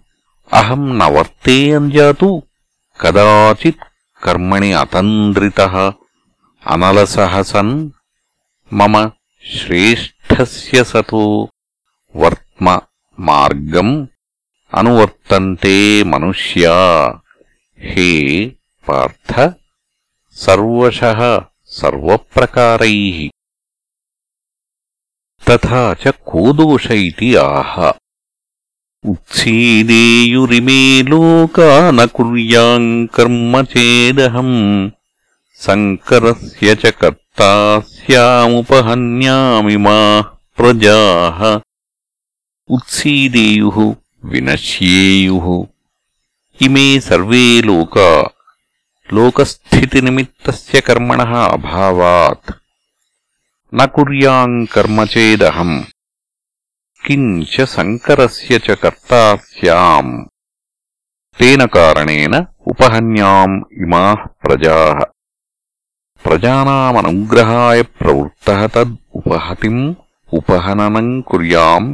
[0.54, 2.44] अहम् न वर्तेयम् जातु,
[3.02, 5.94] कदाचित् कर्मणि अतन्द्रितः
[6.68, 7.90] अनलसः सन्
[8.74, 9.12] मम
[9.48, 11.50] శ్రేష్టస్య సతో
[12.16, 12.80] వర్త్మ
[13.20, 14.08] మార్గం
[14.74, 16.72] అనువర్తంతే మనుష్యా.
[17.80, 18.52] హే
[18.90, 19.54] పార్థ
[20.34, 21.00] సర్వశ
[21.68, 23.30] సర్వప్రకారైః.
[25.48, 27.92] తథా చ కో ఇతి ఆహ.
[29.06, 32.06] ఉత్సీదేయురిమే లోకా న
[33.16, 34.92] కర్మ చేదహం.
[35.56, 37.29] సంకరస్య చ కర్త
[37.93, 38.57] स्यामुपहन्यामिमाः
[40.57, 41.41] प्रजाः
[42.77, 43.79] उत्सीदेयुः
[44.33, 45.47] विनश्येयुः
[46.67, 48.11] इमे सर्वे लोका
[49.15, 52.53] लोकस्थितिनिमित्तस्य कर्मणः अभावात्
[53.73, 55.75] न कुर्याम् कर्म चेदहम्
[57.07, 60.13] किञ्च सङ्करस्य च कर्ता स्याम्
[61.39, 62.35] तेन कारणेन
[62.73, 64.99] उपहन्याम् इमाः प्रजाः
[66.26, 69.78] ప్రజానామనుగ్రహాయ ప్రవృత్త తద్ ఉపహతిం
[70.32, 71.86] ఉపహననం కుర్యాం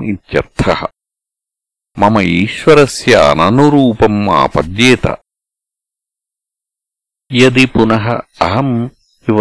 [1.98, 5.06] మమ ఈశ్వరస్య అననురూపం ఆపద్యేత
[7.32, 8.06] యది పునః
[8.42, 8.72] అహం
[9.28, 9.40] ఇవ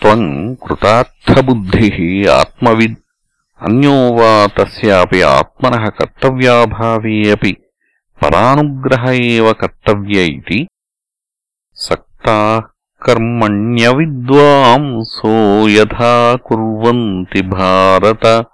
[0.00, 0.22] త్వం
[0.64, 1.98] కృతార్థబుద్ధిః
[2.36, 2.98] ఆత్మవిద్
[3.60, 7.52] అన్యో వా తస్యాపి ఆత్మన కర్తవ్యాభావే అపి
[8.20, 10.60] పరానుగ్రహ ఏవ కర్తవ్య ఇతి
[11.78, 12.36] సక్తా
[13.06, 18.46] कर्मण्यविद्वांसो यथा कुर्वन्ति भारत।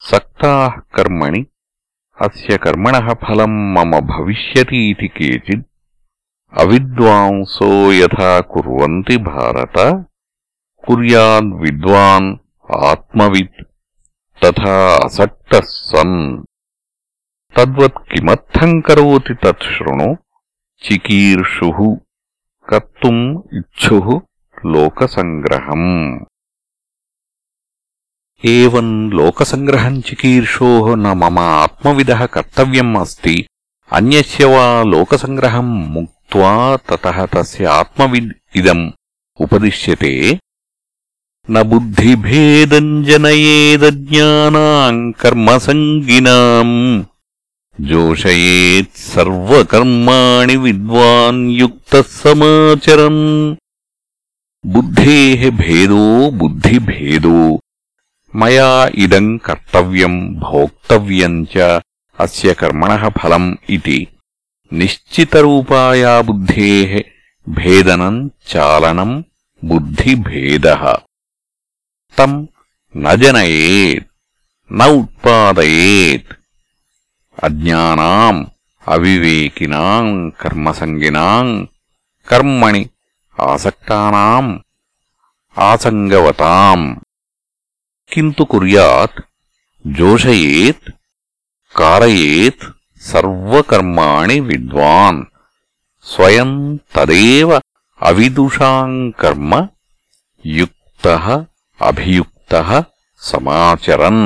[0.00, 1.46] सक्ताः कर्मणि,
[2.22, 5.66] अस्य कर्मणः फलम् मम भविष्यतीति केचित्।
[6.60, 10.06] अविद्वांसो यथा कुर्वन्ति भारत।
[10.86, 12.36] कुर्याद्विद्वान्
[12.84, 13.68] आत्मवित्।
[14.42, 14.74] తథా
[15.04, 16.18] అసక్త సన్
[17.54, 20.08] తద్వత్ కిమర్థం కరోతి తత్ శృణు
[20.82, 21.78] చికీర్షుః
[22.68, 23.22] కర్తుम्
[23.58, 24.06] ఇచ్ఛుः
[24.56, 25.84] లోకసంగ్రహం
[28.44, 33.36] ఏవం లోకసంగ్రహం చికీర్షో న మమ ఆత్మవిద కర్తవ్యం అస్తి
[33.90, 36.52] అన్యస్య వా లోకసంగ్రహం ముక్త్వా
[36.86, 38.82] తతः తస్య ఆత్మవిద్ ఇదం
[39.40, 40.12] ఉపదిశ్యతే
[41.50, 47.04] న బుద్ధిభేదం జనయేదజ్ఞానాम् కర్మసంగినాम्
[47.78, 53.56] జోషయేత్ సర్వకర్మాణి విద్వాన్ యుక్తः సమాచరన్
[54.64, 57.58] బుద్ధేః భేదో బుద్ధిభేదో.
[58.34, 61.80] మయా ఇదం కర్తవ్యం భోక్తవ్యం చ
[62.18, 64.08] అస్య కర్మణः ఫలం ఇతి
[64.72, 67.02] నిశ్చితరూపాయా బుద్ధేः
[67.46, 69.24] భేదనం చాలనం
[69.62, 71.07] బుద్ధిభేదः.
[72.16, 72.46] తమ్
[72.96, 74.06] న జనయేత్
[74.70, 76.30] న ఉత్పాదయేత్
[77.38, 78.36] అజ్ఞానాం
[78.86, 80.06] అవివేకినాం
[80.40, 81.48] కర్మసంగినాం
[82.28, 82.82] కర్మణి
[83.36, 84.46] ఆసక్తానాం
[85.56, 86.80] ఆసంగవతాం.
[88.12, 89.18] కింతు కుర్యాత్
[89.86, 90.88] జోషయేత్
[91.76, 92.64] కారయేత్
[93.02, 95.20] సర్వకర్మాణి విద్వాన్.
[96.04, 96.52] స్వయం
[96.94, 97.50] తదేవ
[98.00, 99.52] అవిదుషాం కర్మ
[100.44, 101.26] యుక్తః
[101.78, 102.68] అభియుక్తः
[103.22, 104.24] సమాచరన్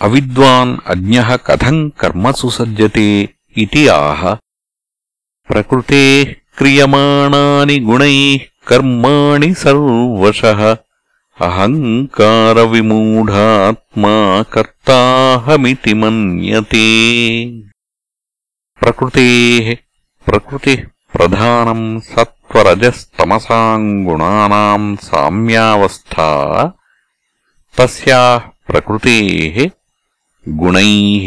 [0.00, 3.06] అవిద్వాన్ అజ్ఞः కథం కర్మసు సజ్జతే
[3.56, 4.20] ఇతి ఆహ
[5.48, 6.26] ప్రకృతేః
[6.58, 10.60] క్రియమాణాని గుణైః కర్మాణి సర్వశః
[11.38, 14.14] అహంకారవిమూఢాత్మా
[14.54, 16.86] కర్తాహమితి మన్యతే
[18.80, 19.66] ప్రకృతేః
[20.26, 20.80] ప్రకృతిः
[21.14, 21.82] ప్రధానం
[22.50, 26.28] त्वरजस्तमसाम् गुणानाम् साम्यावस्था
[27.74, 29.56] तस्याः प्रकृतेः
[30.46, 31.26] गुणैः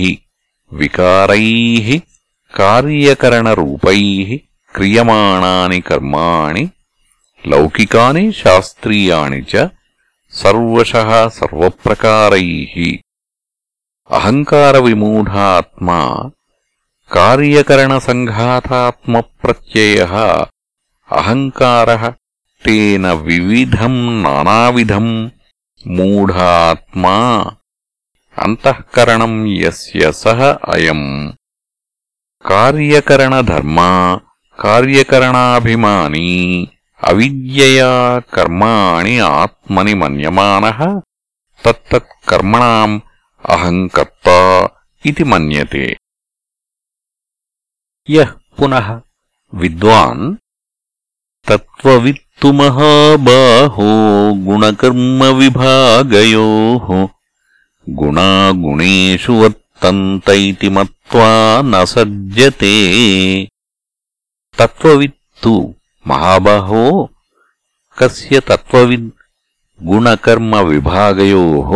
[0.72, 1.88] विकारैः
[2.54, 4.30] कार्यकरणरूपैः
[4.76, 6.66] क्रियमाणानि कर्माणि
[7.44, 9.64] లౌకికాని శాస్త్రీయాణి చ
[10.34, 10.92] సర్వశ
[11.38, 12.44] సర్వప్రకారై
[14.10, 15.98] అహంకారవిమూఢాత్మా
[17.12, 19.98] కార్యకరణసంఘాతాత్మప్రత్యయ
[21.12, 22.14] అహంకారः
[22.66, 25.32] తేన వివిధం నానావిధం
[25.88, 27.16] మూఢాత్మా
[28.38, 31.34] అంతఃకరణం యస్య సహ అయం.
[32.46, 34.20] కార్యకరణధర్మా
[34.60, 36.30] కార్యకరణాభిమానీ
[37.04, 40.66] అవిద్యయా కర్మాణి ఆత్మని మన్యమాన
[41.66, 43.02] తత్తత్కర్మణాం
[43.50, 44.28] అహంకర్త
[45.06, 45.98] ఇది మన్యతే.
[48.10, 48.32] యః
[48.62, 49.02] పునః
[49.54, 50.36] విద్వాన్
[51.48, 53.88] तत्त्ववित्तु महाबाहो
[54.46, 55.48] गुणकर्मविभागयोः
[57.90, 61.32] गुणागुणेषु वर्तन्त इति मत्वा
[61.66, 62.76] न सज्जते।
[64.60, 65.54] तत्त्ववित्तु
[66.08, 66.84] महाबाहो
[67.98, 69.10] कस्य तत्त्वविद्
[69.84, 71.70] गुणकर्मविभागयोः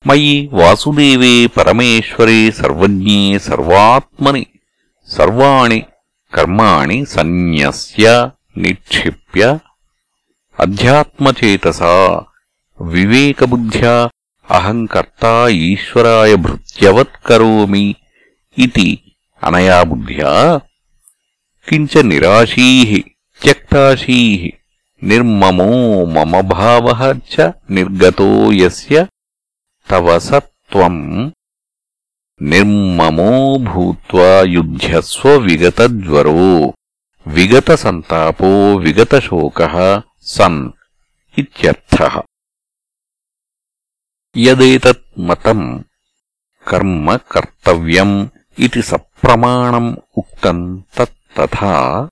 [0.07, 4.45] మయి వాసుదేవే పరమేశ్వరే సర్వజ్ఞే సర్వాత్మని
[5.07, 5.83] సర్వాణి
[6.35, 9.57] కర్మాణి సన్యస్య నిక్షిప్య.
[10.59, 12.21] అధ్యాత్మచేతసా
[12.81, 14.09] వివేకబుద్ధ్యా
[14.51, 17.95] అహం కర్తా ఈశ్వరాయ భృత్యవత్ కరోమి
[18.57, 19.01] ఇతి
[19.43, 20.59] అనయా బుద్ధ్యా?
[21.69, 23.03] కించ నిరాశీ
[23.41, 24.53] త్యక్తాశీ
[25.03, 29.05] నిర్మమో మమ భావ చ నిర్గతో యస్య
[29.89, 31.27] తవ సత్వం.
[32.41, 36.73] నిర్మమో భూత్వా యుధ్యస్వ విగతజ్వరో
[37.27, 40.71] విగతసంతాపో విగతశోకः సన్
[41.37, 42.21] ఇత్యర్థः।
[44.37, 45.85] యదేతత్ మతం
[46.67, 52.07] కర్మ కర్తవ్యం ఇది సప్రమాణం ఉక్తం తత్తథా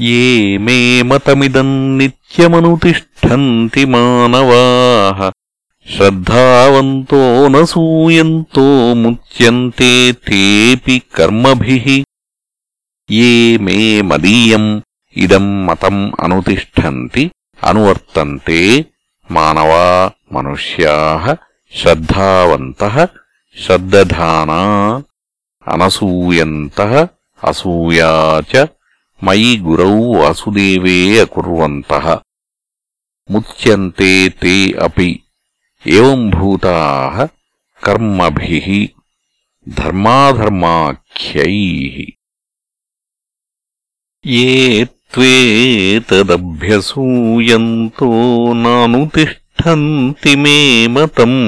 [0.00, 5.30] ఏ మే మతమిదం నిత్యమనుతిష్టంతి మానవాః.
[5.96, 12.04] శ్రద్ధావంతో నూయంతో ముచ్యంతే తేపి కర్మభిః.
[13.12, 14.82] ఏ మే మదీయం
[15.16, 17.30] ఇదం మతం అనుతిష్టంతి
[17.64, 18.90] అనువర్తంతే
[19.30, 20.94] మానవా మనుష్యా
[21.72, 22.82] శ్రద్ధావంత
[23.56, 24.60] శ్రద్ధానా
[25.66, 26.80] అనసూయంత
[27.42, 28.12] అసూయా
[28.50, 28.66] చ
[29.24, 32.06] మయి గురౌ వాసుదేవే అకుర్వంతः
[33.30, 35.10] ముచ్యంతే తే అపి
[35.86, 37.16] ఏవంభూతాः
[37.84, 38.94] కర్మభి
[39.68, 41.56] ధర్మాధర్మాఖ్యై.
[44.24, 44.84] ఏ
[45.14, 48.08] त्वेतदभ्यसूयन्तो
[48.62, 50.56] नानुतिष्ठन्ति मे
[50.94, 51.38] मतम्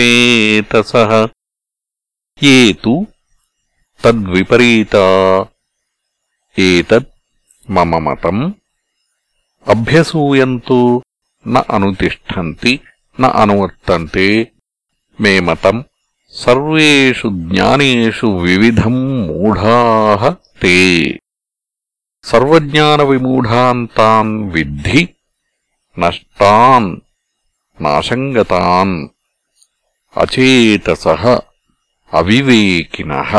[2.42, 2.94] ये तु
[4.04, 5.06] तद्विपरीता
[6.66, 7.12] एतत्
[7.76, 8.42] मम मतम्
[9.74, 10.80] अभ्यसूयन्तो
[11.46, 12.72] न अनुतिष्ठन्ति
[13.20, 14.26] न अनुवर्तन्ते
[15.18, 15.80] मे मतम्
[16.36, 20.22] సర్వేషు జ్ఞానేషు వివిధం మూఢాః
[20.62, 20.74] తే.
[22.24, 25.02] సర్వజ్ఞానవిమూఢాన్ తాన్ విద్ధి
[25.96, 26.88] నష్టాన్
[27.78, 28.96] నాశంగతాన్
[30.16, 31.22] అచేతసః
[32.12, 33.30] అవివేకినః.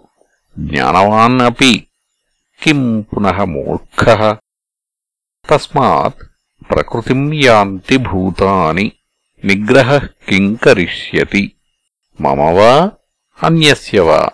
[0.58, 1.88] జ్ఞానవాన్ అపి
[2.64, 4.38] కిం పునః మూర్ఖः.
[5.50, 6.30] తస్మాత్
[6.70, 8.92] ప్రకృతిం యాంతి భూతాని
[9.46, 10.58] నిగ్రహ కిం
[12.20, 12.92] మమ వా
[13.40, 14.30] అన్యస్య వా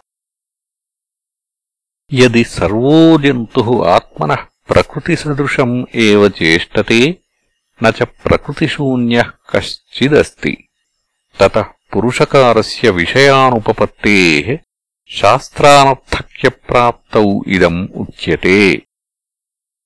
[2.11, 3.61] యది సర్వో జంతు
[3.93, 4.33] ఆత్మన
[4.69, 7.17] ప్రకృతిసదృశం ఏవ చేష్టతే
[7.79, 8.05] న చ
[9.51, 10.53] కశ్చిదస్తి
[11.37, 14.57] తతः పురుషకారస్య విషయానుపపత్తేः
[15.11, 18.81] శాస్త్రానర్థక్యప్రాప్తౌ ఇదం ఉచ్యతే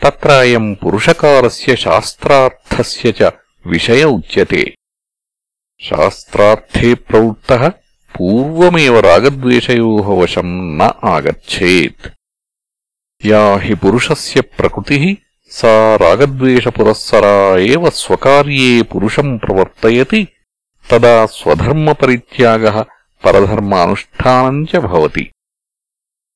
[0.00, 4.74] తత్ర అయం పురుషకారస్య శాస్త్రార్థస్య చ విషయ ఉచ్యతే.
[5.80, 7.72] శాస్త్రార్థే ప్రవృత్త
[8.14, 12.12] పూర్వమేవ రాగద్వేషయో వశం న ఆగచ్చేత్.
[13.26, 15.18] యా హి పురుషస్య ప్రకృతి
[15.50, 20.28] సా రాగద్వేషపురస్సరా ఏవ స్వకార్యే పురుషం ప్రవర్తయతి
[20.90, 22.84] తదా స్వధర్మపరిత్యాగ
[23.24, 25.32] పరధర్మానుష్ఠానం చ భవతి.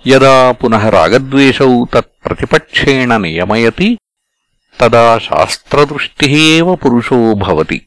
[0.07, 3.99] యదా పునః రాగద్వేషౌ తత్ప్రతిపక్షేణ నియమయతి
[4.81, 7.87] తదా శాస్త్రదృష్టిः एव పురుషో భవతి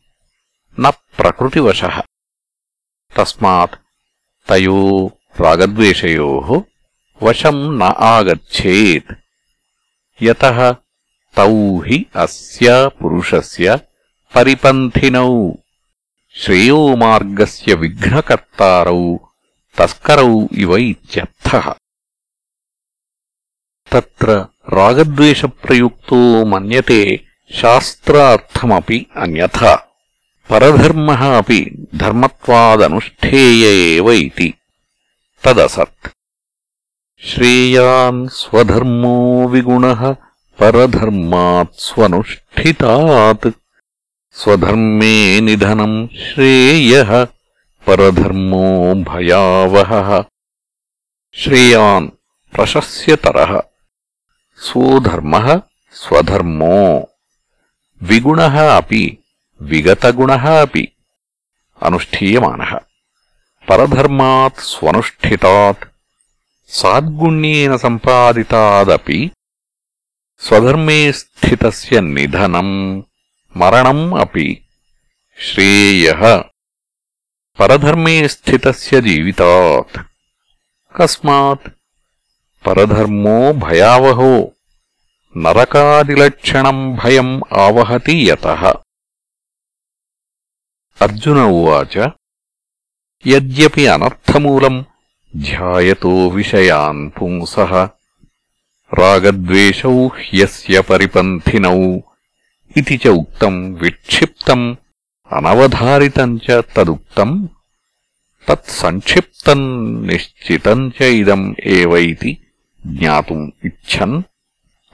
[0.80, 2.02] న ప్రకృతివశः.
[3.18, 3.76] తస్మాత్
[4.50, 6.62] తయో రాగద్వేషయోः
[7.24, 9.12] వశం న ఆగచ్చేత్.
[10.24, 10.76] యతః
[11.38, 11.54] తౌ
[11.88, 13.78] హి అస్య పురుషస్య
[14.36, 15.52] పరిపంథినౌ
[16.36, 19.18] శ్రేయోమార్గస్య విఘ్నకర్తారౌ
[19.78, 21.74] తస్కరౌ ఇవ ఇత్యర్థः.
[23.93, 24.35] तत्र
[24.79, 26.21] रागद्वेषप्रयुक्तो
[26.53, 27.01] मन्यते
[27.61, 29.75] शास्त्रार्थमपि अन्यथा
[30.51, 31.61] परधर्मः अपि
[32.03, 33.65] धर्मत्वादनुष्ठेय
[33.97, 34.53] एव इति
[35.45, 36.09] तदसत्
[37.31, 39.17] श्रेयान् स्वधर्मो
[39.53, 40.03] विगुणः
[40.61, 43.47] परधर्मात् स्वनुष्ठितात्
[44.41, 45.15] स्वधर्मे
[45.47, 47.13] निधनम् श्रेयः
[47.87, 48.73] परधर्मो
[49.11, 50.11] भयावहः
[51.43, 52.09] श्रेयान्
[52.53, 53.61] प्रशस्यतरः
[54.60, 55.36] సోధర్మ
[55.96, 56.78] స్వధర్మో
[58.02, 58.42] విగుణ
[58.72, 59.04] అపి
[59.62, 60.84] విగతగుణ అపి
[61.82, 62.64] అనుష్ఠీయమాన
[63.68, 65.84] పరధర్మాత్ స్వనుష్ఠితాత్
[66.70, 69.20] సాద్గుణ్యేన సంపాదితాదపి
[70.42, 72.70] స్వధర్మే స్థితస్య నిధనం
[73.56, 74.48] మరణం అపి
[75.40, 76.22] శ్రేయః
[77.60, 79.98] పరధర్మే స్థితస్య జీవితాత్
[80.96, 81.68] కస్మాత్
[82.68, 84.52] పరధర్మో భయావహో
[85.38, 88.48] నరకాదిలక్షణం భయం ఆవహతి యత.
[91.02, 92.10] అర్జున ఉచ
[93.28, 94.86] యపి అనర్థమూలం
[95.36, 97.60] ధ్యాయతో విషయాన్ పుంస.
[98.94, 102.00] రాగద్వేషౌ హ్యస్య పరిపంథినౌ
[102.78, 103.08] ఇది చ
[103.74, 104.78] విక్షిప్తం
[105.32, 106.40] అనవధారితం
[106.76, 107.50] తదుక్తం
[108.50, 109.62] తత్సంక్షిప్తం
[110.08, 111.04] నిశ్చితం చ
[111.66, 112.44] ఏతి
[112.84, 114.18] జ్ఞాతుం ఇచ్చన్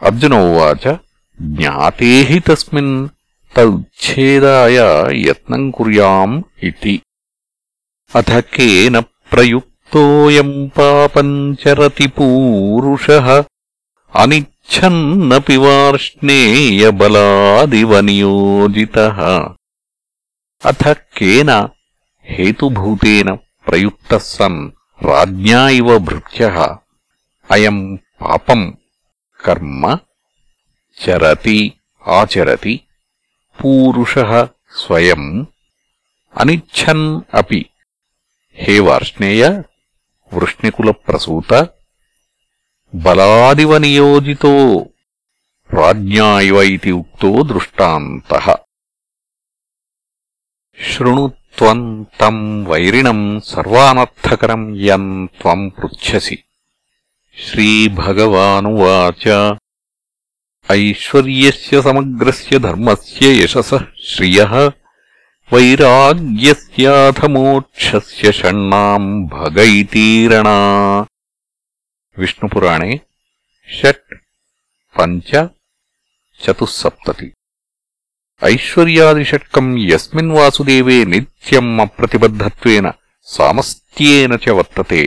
[0.01, 0.83] అర్జున ఉచ
[1.39, 2.95] జ్ఞాతే హి తస్మిన్
[3.53, 4.77] తచ్ఛేదాయ
[5.25, 6.31] యత్నం కురయాం
[6.63, 6.95] ఇది
[8.11, 8.95] అథ కేన
[9.31, 11.29] ప్రయుక్తోయం పాపం
[11.61, 13.05] చరతి పూరుష
[14.13, 17.01] అనిచ్చన్నపి వార్ష్ణేయబలాదివ
[18.01, 18.97] నియోజిత
[20.63, 20.83] అథ
[21.17, 21.51] కేన
[22.27, 23.29] హేతుభూతేన
[23.67, 24.61] ప్రయుక్త సన్
[25.01, 26.43] రాజ్ఞా ఇవ భృత్య
[27.49, 27.77] అయం
[28.21, 28.61] పాపం
[29.39, 29.83] కర్మ
[30.97, 31.59] చరతి
[32.05, 32.73] ఆచరతి
[33.59, 34.13] పూరుష
[34.75, 35.23] స్వయం
[36.35, 37.61] అనిచ్చన్ అపి
[38.57, 39.43] హే వార్ష్ణేయ
[40.31, 41.51] వృష్ణికుల ప్రసూత
[42.93, 44.53] బలాదివ నియోజితో
[45.69, 48.31] రాజ్ఞా ఇవ ఇది ఉక్తో దృష్టాంత
[50.79, 51.81] శృణుత్వం
[52.19, 52.37] తం
[52.67, 53.19] వైరిణం
[53.49, 56.37] సర్వానర్థకరం యన్ పృచ్ఛసి
[57.50, 59.24] श्रीभगवानुवाच
[60.70, 64.52] ऐश्वर्यस्य समग्रस्य धर्मस्य यशसः श्रियः
[65.52, 70.56] वैराग्यस्याथ मोक्षस्य षण्णाम् भग इतीरणा
[72.16, 72.98] विष्णुपुराणे
[73.68, 74.14] षट्
[74.96, 75.30] पञ्च
[76.44, 77.30] चतुःसप्तति
[78.42, 82.90] ऐश्वर्यादिषट्कम् यस्मिन् वासुदेवे नित्यम् अप्रतिबद्धत्वेन
[83.36, 85.02] सामस्त्येन च वर्तते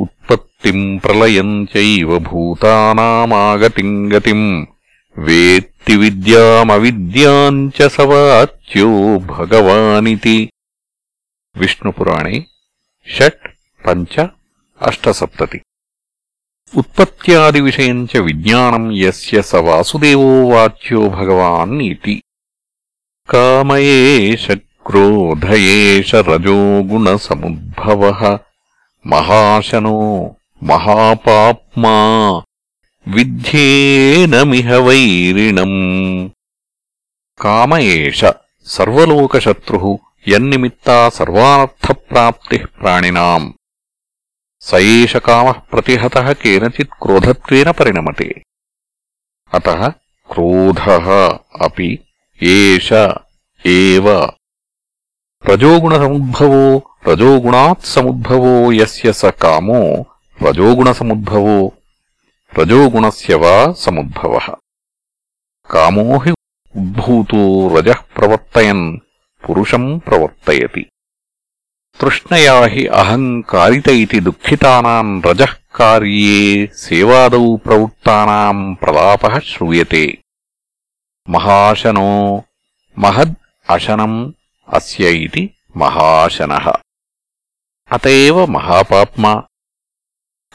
[0.00, 4.66] ఉత్పత్తిం ప్రళయం చైవ భూతానామాగతిం గతిం
[5.18, 10.52] వేత్తి విద్యామవిద్యాం సవాచ్యో భగవానితి.
[11.56, 12.46] విష్ణుపురాణే
[13.06, 13.48] షట్
[13.86, 14.26] పంచ
[14.82, 15.60] అష్టసప్తతి.
[16.76, 22.22] ఉత్పత్యాదివిషయం చ విజ్ఞానం ఎస్ స వాసుదేవో వాచ్యో భగవాన్ ఇతి
[23.30, 24.50] కామ ఏష
[24.86, 25.44] క్రోధ
[29.04, 29.98] महाशनो
[30.70, 31.92] महापाप्मा
[33.06, 35.78] विध्येनमिह वैरिणम्
[37.40, 38.24] काम एष
[38.66, 39.86] सर्वलोकशत्रुः
[40.28, 43.50] यन्निमित्ता सर्वानर्थप्राप्तिः प्राणिनाम्
[44.62, 48.28] स एष कामः प्रतिहतः केनचित् क्रोधत्वेन परिणमते
[49.52, 49.88] अतः
[50.30, 51.08] क्रोधः
[51.66, 51.88] अपि
[52.40, 52.92] एष
[53.64, 54.10] एव
[55.44, 56.64] రజోగుణసముద్భవో
[57.06, 59.80] రజోగుణాత్సముద్భవో యస్య స కామో
[60.38, 61.58] రజోగుణసముద్భవో
[62.52, 64.46] రజోగుణస్య వా సముద్భవः
[65.68, 66.32] కామో హి
[66.74, 67.42] ఉద్భూతో
[67.74, 68.84] రజः ప్రవర్తయన్
[69.44, 70.82] పురుషం ప్రవర్తయతి
[72.00, 76.38] తృష్ణయా హి అహంకారిత ఇతి దుఃఖితానాम् రజः కార్యే
[76.82, 80.04] సేవాదౌ ప్రవృత్తానాम् ప్రలాపः శ్రూయతే
[81.28, 82.10] మహాశనో
[82.96, 83.36] మహద్
[83.68, 84.14] అశనం
[84.72, 86.72] అస్య ఇది మహాశనः.
[87.92, 89.42] అత ఏవ మహాపాప్మా.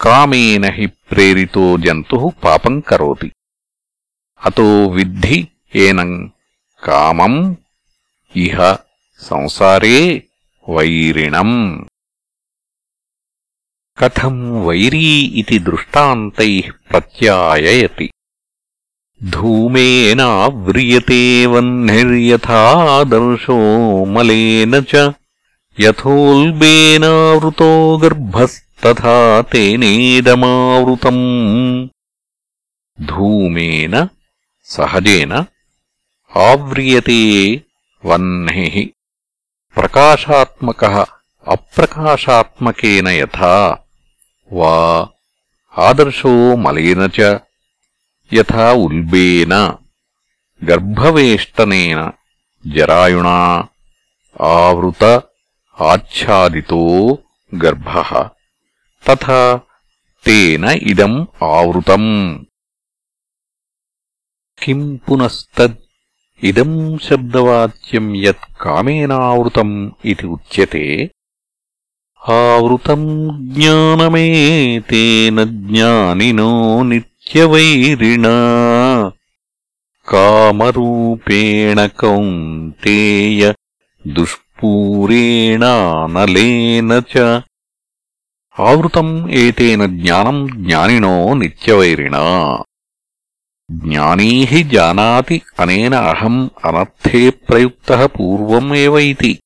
[0.02, 3.32] కామేన హి ప్రేరితో జంతు పాపం కరోతి.
[4.46, 6.32] అతో విద్ధి ఏనం
[6.84, 7.58] కామం
[8.36, 8.78] ఇహ
[9.20, 10.28] సంసారే
[10.70, 11.86] వైరిణం.
[13.98, 18.12] కథం వైరీ ఇది దృష్టాంతై ప్రత్యాయయతి.
[19.34, 21.22] धूमेनाव्रियते
[21.54, 22.38] वह्निर्यथादर्शो
[24.16, 24.94] मलेन च
[25.78, 27.72] यथोल्बेनावृतो
[28.04, 29.18] गर्भस्तथा
[29.52, 31.26] तेनेदमावृतम्
[32.98, 33.96] धूमेन
[34.70, 35.34] सहजेन
[36.32, 37.22] ఆవ్రియతే
[38.04, 38.84] వహ్ని
[39.78, 40.84] ప్రకాశాత్మక
[41.48, 43.52] అప్రకాశాత్మకేన యథా
[44.52, 44.74] వా
[45.76, 47.30] ఆదర్శో మలిన చ
[48.34, 49.78] యథా ఉల్బేన
[50.66, 52.12] గర్భవేష్టనేన
[52.68, 53.68] జరాయుణా
[54.42, 55.04] ఆవృత
[55.82, 56.82] ఆచ్ఛాదితో
[57.64, 57.90] గర్భ
[59.08, 59.62] తథా
[60.26, 62.04] తేన ఇదం ఆవృతం.
[64.64, 65.78] కిం పునస్తద్
[66.44, 71.12] ఇదం శబ్దవాచ్యం యత్ కామేనావృతం ఇది ఉచ్యతే.
[72.30, 73.04] ఆవృతం
[73.54, 74.28] జ్ఞానమే
[74.80, 78.34] తేన జ్ఞానినో నిత్య నిత్యవైరిణా
[80.08, 83.54] కామరూపేణ కౌంతేయ
[84.08, 87.42] దుష్పూరేణానలేన చ.
[88.60, 92.64] ఆవృతం ఏతేన జ్ఞానం జ్ఞానినో నిత్యవైరిణా.
[93.72, 99.40] జ్ఞానీ హి జానాతి అనేన అహం అనర్థే ప్రయుక్తः పూర్వం ఏవ ఇతి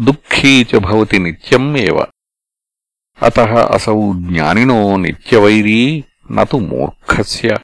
[0.00, 2.06] దుఃఖీ చ భవతి నిత్యం ఏవ.
[3.22, 4.96] అతः అసౌ జ్ఞానినో
[6.30, 7.58] నిత్యవైరీ నతు మూర్ఖస్య.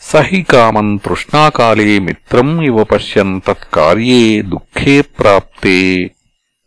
[0.00, 6.10] స హి కామం తృష్ణాకాలే మిత్రం ఇవ పశ్యన్ తత్కార్యే దుఃఖే ప్రాప్తే.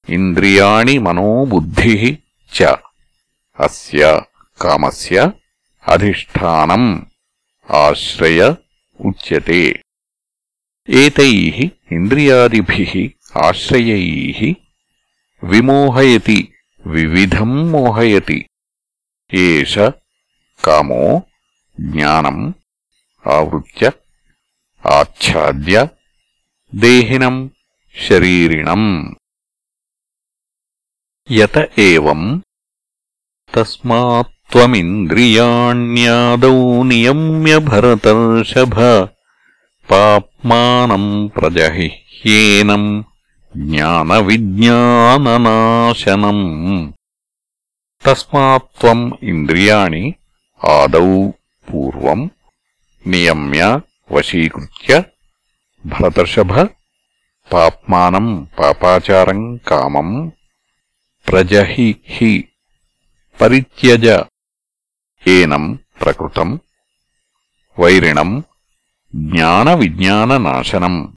[0.09, 1.95] ఇంద్రియాణి మనోబుద్ధి
[2.53, 2.73] చ
[3.59, 4.03] అస్య
[4.61, 5.31] కామస్య
[5.85, 6.85] అధిష్టానం
[7.69, 8.41] ఆశ్రయ
[9.01, 9.61] ఉచ్యతే
[10.91, 13.11] एतैः इन्द्रियादिभिः
[13.45, 14.55] आश्रयैः
[15.45, 16.53] विमोहयति
[16.87, 18.47] विविधम् मोहयति।
[19.35, 19.79] एष
[20.65, 21.29] कामो
[21.81, 22.53] ज्ञानम्
[23.29, 23.93] आवृत्य
[24.87, 25.89] आच्छाद्य
[26.75, 27.49] देहिनम्
[28.09, 29.15] शरीरिणम्।
[31.31, 32.41] यत एवम्
[33.55, 39.09] तस्मात् त्वमिन्द्रियाण्यादौ नियम्य भरतर्षभ।
[39.91, 43.05] పాప్మానం ప్రజహిహ్యేనం
[43.57, 44.59] జ్ఞానవిజ్ఞాననాశనం.
[48.05, 50.15] తస్మాత్వం ఇంద్రియాణి
[50.65, 51.31] ఆదౌ
[51.69, 52.31] పూర్వం
[53.07, 53.81] నియమ్య
[54.13, 55.03] వశీకృత్య
[55.87, 56.53] భరతర్షభ
[57.53, 60.33] పాప్మానం పాపాచారం కామం
[61.29, 62.49] ప్రజహి హి
[63.41, 64.25] పరిత్యజ.
[65.29, 66.61] ఏనం ప్రకృతం
[67.79, 68.45] వైరిణం
[69.15, 71.17] జ్ఞానవిజ్ఞాననాశనం.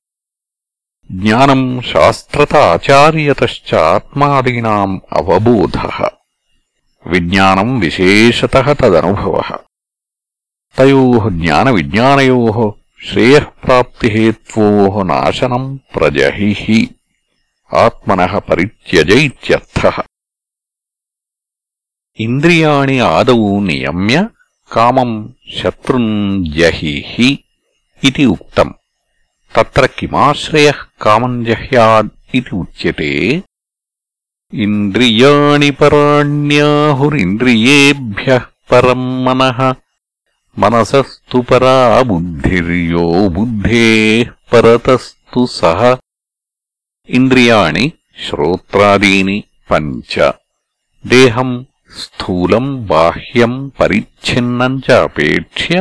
[1.12, 6.10] జ్ఞానం శాస్త్రత ఆచార్యతశ్చ ఆత్మాదీనాम् అవబోధः.
[7.08, 9.58] విజ్ఞానం విశేషతः తదనుభవः.
[10.78, 12.72] తయోः జ్ఞానవిజ్ఞానయోः
[13.10, 16.90] శ్రేయఃప్రాప్తిహేత్వోः నాశనం ప్రజహి.
[17.74, 20.02] ఆత్మన పరిత్యజ ఇత్యర్థः
[22.20, 24.30] ఇంద్రియాణి ఆదౌ నియమ్య
[24.72, 27.40] కామం శత్రుం జహిహి
[28.09, 28.73] इति उक्तम्
[29.57, 32.09] तत्र किमाश्रयः कामम् जह्यात्
[32.39, 33.11] इति उच्यते
[34.65, 39.61] इन्द्रियाणि पराण्याहुरिन्द्रियेभ्यः परम् मनः
[40.63, 41.77] मनसस्तु परा
[42.11, 43.07] बुद्धिर्यो
[43.37, 45.81] बुद्धेः परतस्तु सः
[47.19, 47.85] इन्द्रियाणि
[48.27, 49.39] श्रोत्रादीनि
[49.71, 50.15] पञ्च
[51.13, 51.57] देहम्
[52.03, 55.75] स्थूलम् बाह्यम् परिच्छिन्नम् च अपेक्ष्य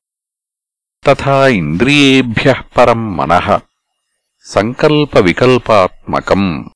[1.06, 3.60] తథా ఇంద్రియేభ్యః పరం మనః
[4.44, 6.70] సంకల్పవికల్పాత్మకం.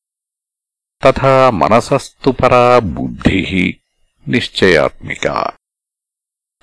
[1.04, 3.80] తథా మనసస్తు పరా బుద్ధి
[4.28, 5.52] నిశ్చయాత్మికా.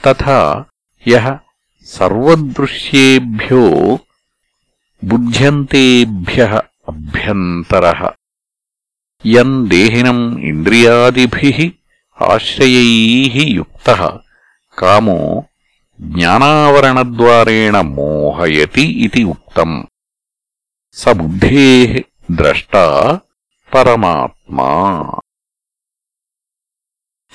[0.05, 0.65] తథా
[1.09, 1.39] యః
[1.85, 3.99] సర్వదృశ్యేభ్యో
[5.05, 8.10] బుధ్యంతేభ్యః అభ్యంతరః.
[9.27, 11.72] యం దేహినం ఇంద్రియాదిభిః
[12.22, 14.18] ఆశ్రయైః యుక్తః.
[14.78, 15.44] కామో
[16.01, 19.86] జ్ఞానావరణద్వారేణ మోహయతి ఇది ఉక్తం.
[20.93, 23.20] స బుద్ధేః ద్రష్టా
[23.74, 25.10] పరమాత్మా.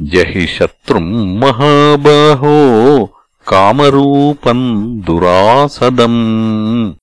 [0.02, 3.06] जहि शत्रुम् महाबाहो
[3.48, 6.94] कामरूपम् दुरासदम्।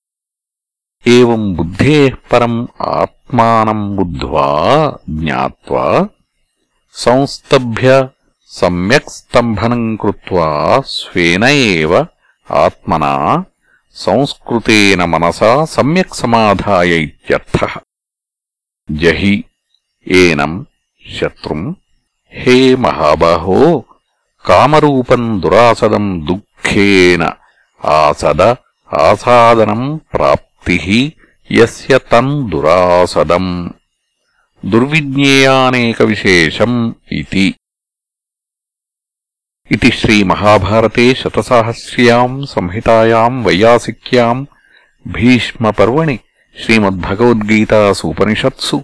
[1.07, 4.47] एवम् बुद्धेः परम् आत्मानम् बुद्ध्वा
[5.09, 6.09] ज्ञात्वा
[6.91, 8.09] संस्तभ्य
[8.45, 12.07] सम्यक् स्तम्भनम् कृत्वा स्वेन एव
[12.51, 13.45] आत्मना
[13.91, 17.79] संस्कृतेन मनसा सम्यक् समाधाय इत्यर्थः।
[18.91, 19.43] जहि
[20.11, 20.65] एनम्
[21.11, 21.73] शत्रुम्
[22.42, 23.58] हे महाबाहो
[24.48, 27.22] कामरूपम् दुरासदम् दुःखेन
[27.96, 28.40] आसद
[28.90, 30.86] आसादनम् प्राप्तिः
[31.58, 33.50] यस्य तम् दुरासदम्
[34.72, 36.76] दुर्विज्ञेयानेकविशेषम्
[37.18, 37.46] इति
[39.74, 44.48] इति श्रीमहाभारते शतसाहस्र्याम् संहितायाम् वैयासिक्याम्
[45.16, 46.16] भीष्मपर्वणि
[46.62, 48.76] श्रीमद्भगवद्गीतासूपनिषत्सु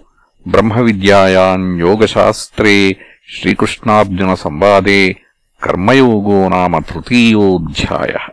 [0.53, 2.75] ब्रह्मविद्यायाम् योगशास्त्रे
[3.35, 5.01] श्रीकृष्णार्जुनसंवादे
[5.61, 8.27] कर्मयोगो नाम तृतीयोऽध्यायः